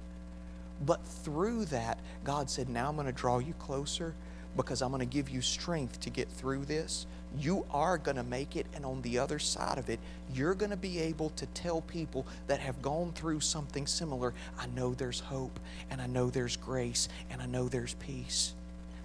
But 0.85 1.05
through 1.07 1.67
that, 1.67 2.01
God 2.25 2.51
said, 2.51 2.69
Now 2.69 2.89
I'm 2.89 2.97
going 2.97 3.07
to 3.07 3.13
draw 3.13 3.39
you 3.39 3.55
closer 3.55 4.15
because 4.57 4.83
I'm 4.83 4.91
going 4.91 5.01
to 5.01 5.07
give 5.07 5.31
you 5.31 5.43
strength 5.43 6.01
to 6.01 6.11
get 6.11 6.31
through 6.31 6.67
this. 6.67 7.07
You 7.39 7.65
are 7.73 7.99
going 7.99 8.17
to 8.17 8.25
make 8.25 8.57
it, 8.57 8.67
and 8.75 8.85
on 8.87 9.03
the 9.03 9.19
other 9.19 9.39
side 9.39 9.79
of 9.79 9.91
it, 9.91 10.01
you're 10.35 10.55
going 10.55 10.71
to 10.71 10.77
be 10.79 11.01
able 11.01 11.31
to 11.31 11.47
tell 11.49 11.83
people 11.83 12.27
that 12.49 12.61
have 12.61 12.83
gone 12.83 13.13
through 13.15 13.41
something 13.41 13.87
similar 13.87 14.35
I 14.59 14.67
know 14.69 14.95
there's 14.95 15.21
hope, 15.21 15.61
and 15.91 16.01
I 16.03 16.07
know 16.07 16.31
there's 16.31 16.57
grace, 16.57 17.09
and 17.31 17.43
I 17.43 17.47
know 17.47 17.69
there's 17.69 17.95
peace. 17.95 18.55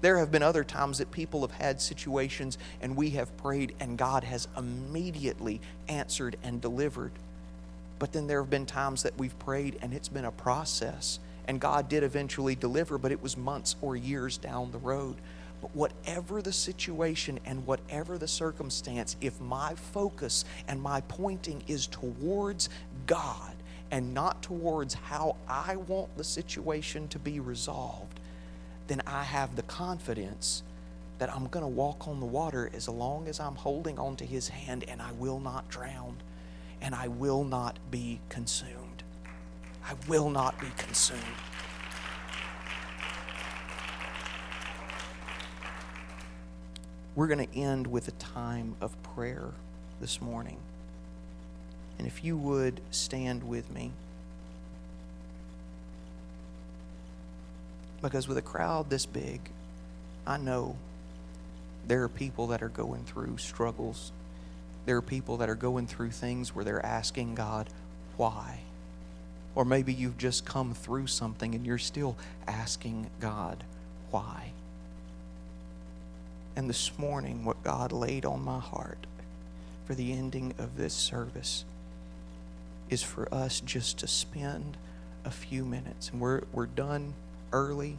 There 0.04 0.18
have 0.18 0.32
been 0.32 0.44
other 0.44 0.66
times 0.66 0.98
that 0.98 1.14
people 1.14 1.40
have 1.48 1.58
had 1.62 1.80
situations 1.80 2.58
and 2.82 2.98
we 2.98 3.12
have 3.12 3.38
prayed 3.38 3.74
and 3.80 3.98
God 3.98 4.26
has 4.26 4.50
immediately 4.58 5.62
answered 5.88 6.36
and 6.44 6.60
delivered. 6.60 7.14
But 8.00 8.12
then 8.12 8.28
there 8.28 8.42
have 8.42 8.50
been 8.50 8.66
times 8.66 9.04
that 9.04 9.18
we've 9.18 9.40
prayed 9.40 9.80
and 9.82 9.94
it's 9.94 10.10
been 10.10 10.26
a 10.26 10.32
process 10.32 11.20
and 11.48 11.58
God 11.58 11.88
did 11.88 12.04
eventually 12.04 12.54
deliver, 12.54 12.98
but 12.98 13.14
it 13.14 13.24
was 13.24 13.38
months 13.38 13.78
or 13.82 13.96
years 13.96 14.38
down 14.38 14.74
the 14.74 14.78
road. 14.78 15.16
But 15.62 15.74
whatever 15.74 16.42
the 16.42 16.52
situation 16.52 17.40
and 17.46 17.66
whatever 17.66 18.18
the 18.18 18.28
circumstance, 18.28 19.16
if 19.22 19.40
my 19.40 19.74
focus 19.74 20.44
and 20.68 20.82
my 20.82 21.00
pointing 21.08 21.64
is 21.70 21.88
towards 21.88 22.68
God 23.08 23.54
and 23.90 24.14
not 24.14 24.42
towards 24.42 24.96
how 24.96 25.38
I 25.48 25.78
want 25.78 26.18
the 26.18 26.26
situation 26.26 27.08
to 27.08 27.20
be 27.20 27.40
resolved, 27.40 28.20
then 28.88 29.02
I 29.08 29.24
have 29.24 29.56
the 29.56 29.62
confidence 29.64 30.64
that 31.20 31.34
I'm 31.34 31.48
going 31.48 31.64
to 31.64 31.70
walk 31.70 32.08
on 32.08 32.20
the 32.20 32.26
water 32.26 32.70
as 32.74 32.90
long 32.90 33.28
as 33.28 33.40
I'm 33.40 33.56
holding 33.56 33.98
on 33.98 34.16
to 34.18 34.26
His 34.26 34.50
hand 34.50 34.84
and 34.88 35.02
I 35.02 35.12
will 35.14 35.40
not 35.40 35.70
drown 35.70 36.18
and 36.82 36.94
I 36.94 37.08
will 37.08 37.44
not 37.44 37.80
be 37.90 38.20
consumed. 38.30 39.04
I 39.86 39.94
will 40.08 40.30
not 40.30 40.60
be 40.60 40.68
consumed. 40.78 41.22
We're 47.16 47.28
going 47.28 47.48
to 47.48 47.58
end 47.58 47.88
with 47.88 48.08
a 48.08 48.12
time 48.12 48.76
of 48.82 49.02
prayer 49.04 49.52
this 50.02 50.20
morning. 50.22 50.58
And 51.98 52.08
if 52.08 52.24
you 52.24 52.36
would 52.36 52.82
stand 52.92 53.44
with 53.44 53.72
me. 53.72 53.92
Because 58.04 58.28
with 58.28 58.38
a 58.38 58.42
crowd 58.42 58.90
this 58.90 59.06
big, 59.06 59.40
I 60.28 60.38
know 60.38 60.76
there 61.88 62.04
are 62.04 62.10
people 62.10 62.48
that 62.48 62.62
are 62.62 62.70
going 62.70 63.06
through 63.06 63.38
struggles. 63.38 64.12
There 64.86 64.98
are 64.98 65.02
people 65.02 65.38
that 65.38 65.50
are 65.50 65.56
going 65.56 65.88
through 65.88 66.12
things 66.12 66.54
where 66.54 66.66
they're 66.66 66.86
asking 66.86 67.36
God, 67.36 67.70
why? 68.18 68.60
Or 69.56 69.64
maybe 69.64 69.94
you've 69.94 70.18
just 70.18 70.46
come 70.46 70.74
through 70.74 71.08
something 71.08 71.56
and 71.56 71.66
you're 71.66 71.78
still 71.78 72.18
asking 72.46 73.10
God, 73.22 73.64
why? 74.12 74.52
And 76.58 76.70
this 76.70 76.92
morning, 76.98 77.46
what 77.46 77.64
God 77.64 77.94
laid 77.94 78.26
on 78.26 78.44
my 78.44 78.60
heart 78.60 79.08
for 79.86 79.96
the 79.96 80.12
ending 80.12 80.54
of 80.58 80.76
this 80.76 80.94
service 80.94 81.64
is 82.90 83.02
for 83.02 83.34
us 83.34 83.62
just 83.62 84.00
to 84.00 84.08
spend 84.08 84.76
a 85.24 85.32
few 85.32 85.64
minutes. 85.64 86.10
And 86.10 86.20
we're, 86.20 86.42
we're 86.52 86.66
done 86.66 87.14
early. 87.54 87.98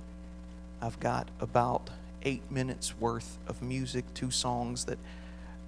I've 0.82 1.00
got 1.00 1.28
about 1.40 1.88
eight 2.22 2.50
minutes 2.50 2.98
worth 2.98 3.38
of 3.46 3.62
music, 3.62 4.04
two 4.12 4.30
songs 4.30 4.84
that 4.84 4.98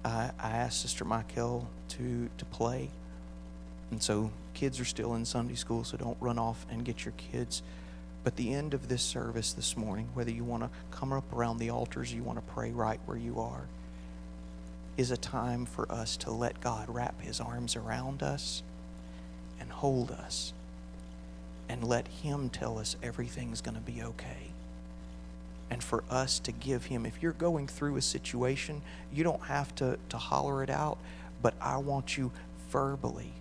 I, 0.05 0.31
I 0.39 0.51
asked 0.51 0.81
Sister 0.81 1.05
Michael 1.05 1.67
to, 1.89 2.29
to 2.37 2.45
play. 2.45 2.89
And 3.89 4.03
so 4.03 4.31
kids 4.53 4.79
are 4.79 4.85
still 4.85 5.15
in 5.15 5.25
Sunday 5.25 5.55
school, 5.55 5.83
so 5.83 5.97
don't 5.97 6.17
run 6.19 6.37
off 6.37 6.65
and 6.69 6.83
get 6.83 7.05
your 7.05 7.13
kids. 7.17 7.63
But 8.23 8.35
the 8.35 8.53
end 8.53 8.73
of 8.73 8.89
this 8.89 9.01
service 9.01 9.53
this 9.53 9.77
morning, 9.77 10.09
whether 10.13 10.31
you 10.31 10.43
want 10.43 10.63
to 10.63 10.69
come 10.91 11.13
up 11.13 11.31
around 11.33 11.59
the 11.59 11.69
altars, 11.69 12.13
you 12.13 12.23
want 12.23 12.37
to 12.37 12.53
pray 12.53 12.71
right 12.71 12.99
where 13.05 13.17
you 13.17 13.39
are, 13.39 13.67
is 14.97 15.11
a 15.11 15.17
time 15.17 15.65
for 15.65 15.89
us 15.91 16.17
to 16.17 16.31
let 16.31 16.59
God 16.59 16.89
wrap 16.89 17.21
his 17.21 17.39
arms 17.39 17.75
around 17.75 18.23
us 18.23 18.63
and 19.59 19.71
hold 19.71 20.11
us 20.11 20.53
and 21.69 21.83
let 21.83 22.07
Him 22.07 22.49
tell 22.49 22.79
us 22.79 22.95
everything's 23.01 23.61
going 23.61 23.75
to 23.75 23.81
be 23.81 24.01
okay. 24.01 24.51
And 25.69 25.83
for 25.83 26.03
us 26.09 26.39
to 26.39 26.51
give 26.51 26.85
Him, 26.85 27.05
if 27.05 27.21
you're 27.21 27.33
going 27.33 27.67
through 27.67 27.97
a 27.97 28.01
situation, 28.01 28.81
you 29.11 29.23
don't 29.23 29.43
have 29.43 29.75
to, 29.75 29.97
to 30.09 30.17
holler 30.17 30.63
it 30.63 30.69
out, 30.69 30.97
but 31.41 31.53
I 31.61 31.77
want 31.77 32.17
you 32.17 32.31
verbally, 32.69 33.33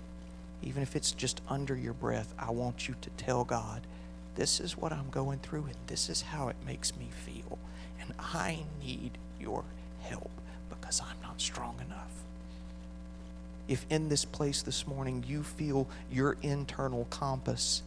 even 0.62 0.82
if 0.82 0.96
it's 0.96 1.12
just 1.12 1.40
under 1.48 1.76
your 1.76 1.92
breath, 1.92 2.34
I 2.38 2.50
want 2.50 2.88
you 2.88 2.96
to 3.00 3.10
tell 3.10 3.44
God, 3.44 3.82
this 4.34 4.60
is 4.60 4.76
what 4.76 4.92
I'm 4.92 5.10
going 5.10 5.38
through, 5.38 5.64
and 5.64 5.76
this 5.86 6.08
is 6.10 6.22
how 6.22 6.48
it 6.48 6.56
makes 6.66 6.96
me 6.96 7.08
feel. 7.24 7.58
And 8.00 8.12
I 8.18 8.64
need 8.82 9.12
your 9.40 9.64
help 10.02 10.30
because 10.68 11.00
I'm 11.00 11.20
not 11.22 11.40
strong 11.40 11.76
enough. 11.84 12.10
If 13.68 13.86
in 13.90 14.08
this 14.08 14.24
place 14.24 14.62
this 14.62 14.86
morning 14.86 15.24
you 15.26 15.42
feel 15.42 15.88
your 16.10 16.36
internal 16.42 17.06
compass 17.10 17.82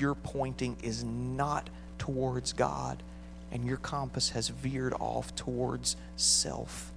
your 0.00 0.14
pointing 0.14 0.76
is 0.82 1.04
not 1.04 1.70
towards 1.98 2.52
God 2.52 3.02
and 3.50 3.64
your 3.64 3.76
compass 3.78 4.30
has 4.30 4.48
veered 4.48 4.94
off 4.94 5.34
towards 5.34 5.96
self 6.16 6.92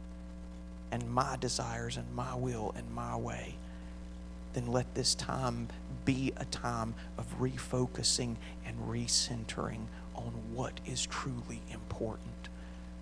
and 0.91 1.09
my 1.09 1.37
desires 1.37 1.97
and 1.97 2.13
my 2.13 2.35
will 2.35 2.73
and 2.75 2.93
my 2.93 3.15
way, 3.15 3.55
then 4.53 4.67
let 4.67 4.93
this 4.93 5.15
time 5.15 5.69
be 6.03 6.33
a 6.37 6.45
time 6.45 6.93
of 7.17 7.39
refocusing 7.39 8.35
and 8.65 8.75
recentering 8.87 9.85
on 10.13 10.33
what 10.53 10.79
is 10.85 11.05
truly 11.05 11.61
important. 11.71 12.49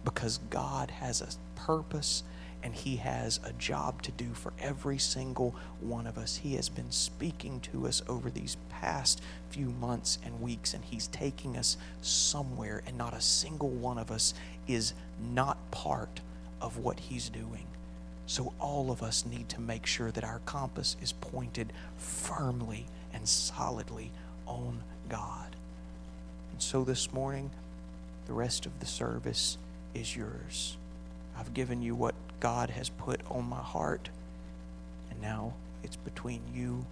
Because 0.05 0.39
God 0.49 0.91
has 0.91 1.21
a 1.21 1.59
purpose 1.59 2.23
and 2.63 2.73
He 2.73 2.97
has 2.97 3.39
a 3.43 3.53
job 3.53 4.01
to 4.03 4.11
do 4.11 4.33
for 4.33 4.53
every 4.59 4.97
single 4.97 5.55
one 5.79 6.07
of 6.07 6.17
us. 6.17 6.37
He 6.37 6.55
has 6.55 6.69
been 6.69 6.91
speaking 6.91 7.59
to 7.61 7.87
us 7.87 8.01
over 8.07 8.29
these 8.29 8.57
past 8.69 9.21
few 9.49 9.67
months 9.67 10.19
and 10.23 10.41
weeks, 10.41 10.73
and 10.73 10.83
He's 10.83 11.07
taking 11.07 11.57
us 11.57 11.77
somewhere, 12.01 12.81
and 12.85 12.97
not 12.97 13.13
a 13.13 13.21
single 13.21 13.69
one 13.69 13.97
of 13.97 14.11
us 14.11 14.33
is 14.67 14.93
not 15.33 15.57
part 15.71 16.21
of 16.61 16.77
what 16.77 16.99
He's 16.99 17.29
doing. 17.29 17.65
So, 18.25 18.53
all 18.59 18.91
of 18.91 19.01
us 19.01 19.25
need 19.25 19.49
to 19.49 19.61
make 19.61 19.85
sure 19.85 20.11
that 20.11 20.23
our 20.23 20.39
compass 20.45 20.95
is 21.01 21.13
pointed 21.13 21.73
firmly 21.97 22.85
and 23.11 23.27
solidly 23.27 24.11
on 24.45 24.83
God. 25.07 25.55
And 26.51 26.61
so, 26.61 26.83
this 26.83 27.11
morning, 27.11 27.49
the 28.27 28.33
rest 28.33 28.67
of 28.67 28.79
the 28.79 28.85
service 28.85 29.57
is 29.95 30.15
yours. 30.15 30.77
I've 31.35 31.53
given 31.53 31.81
you 31.81 31.95
what 31.95 32.13
God 32.39 32.69
has 32.69 32.89
put 32.89 33.21
on 33.29 33.49
my 33.49 33.61
heart, 33.61 34.09
and 35.09 35.21
now 35.21 35.53
it's 35.83 35.95
between 35.95 36.41
you 36.53 36.85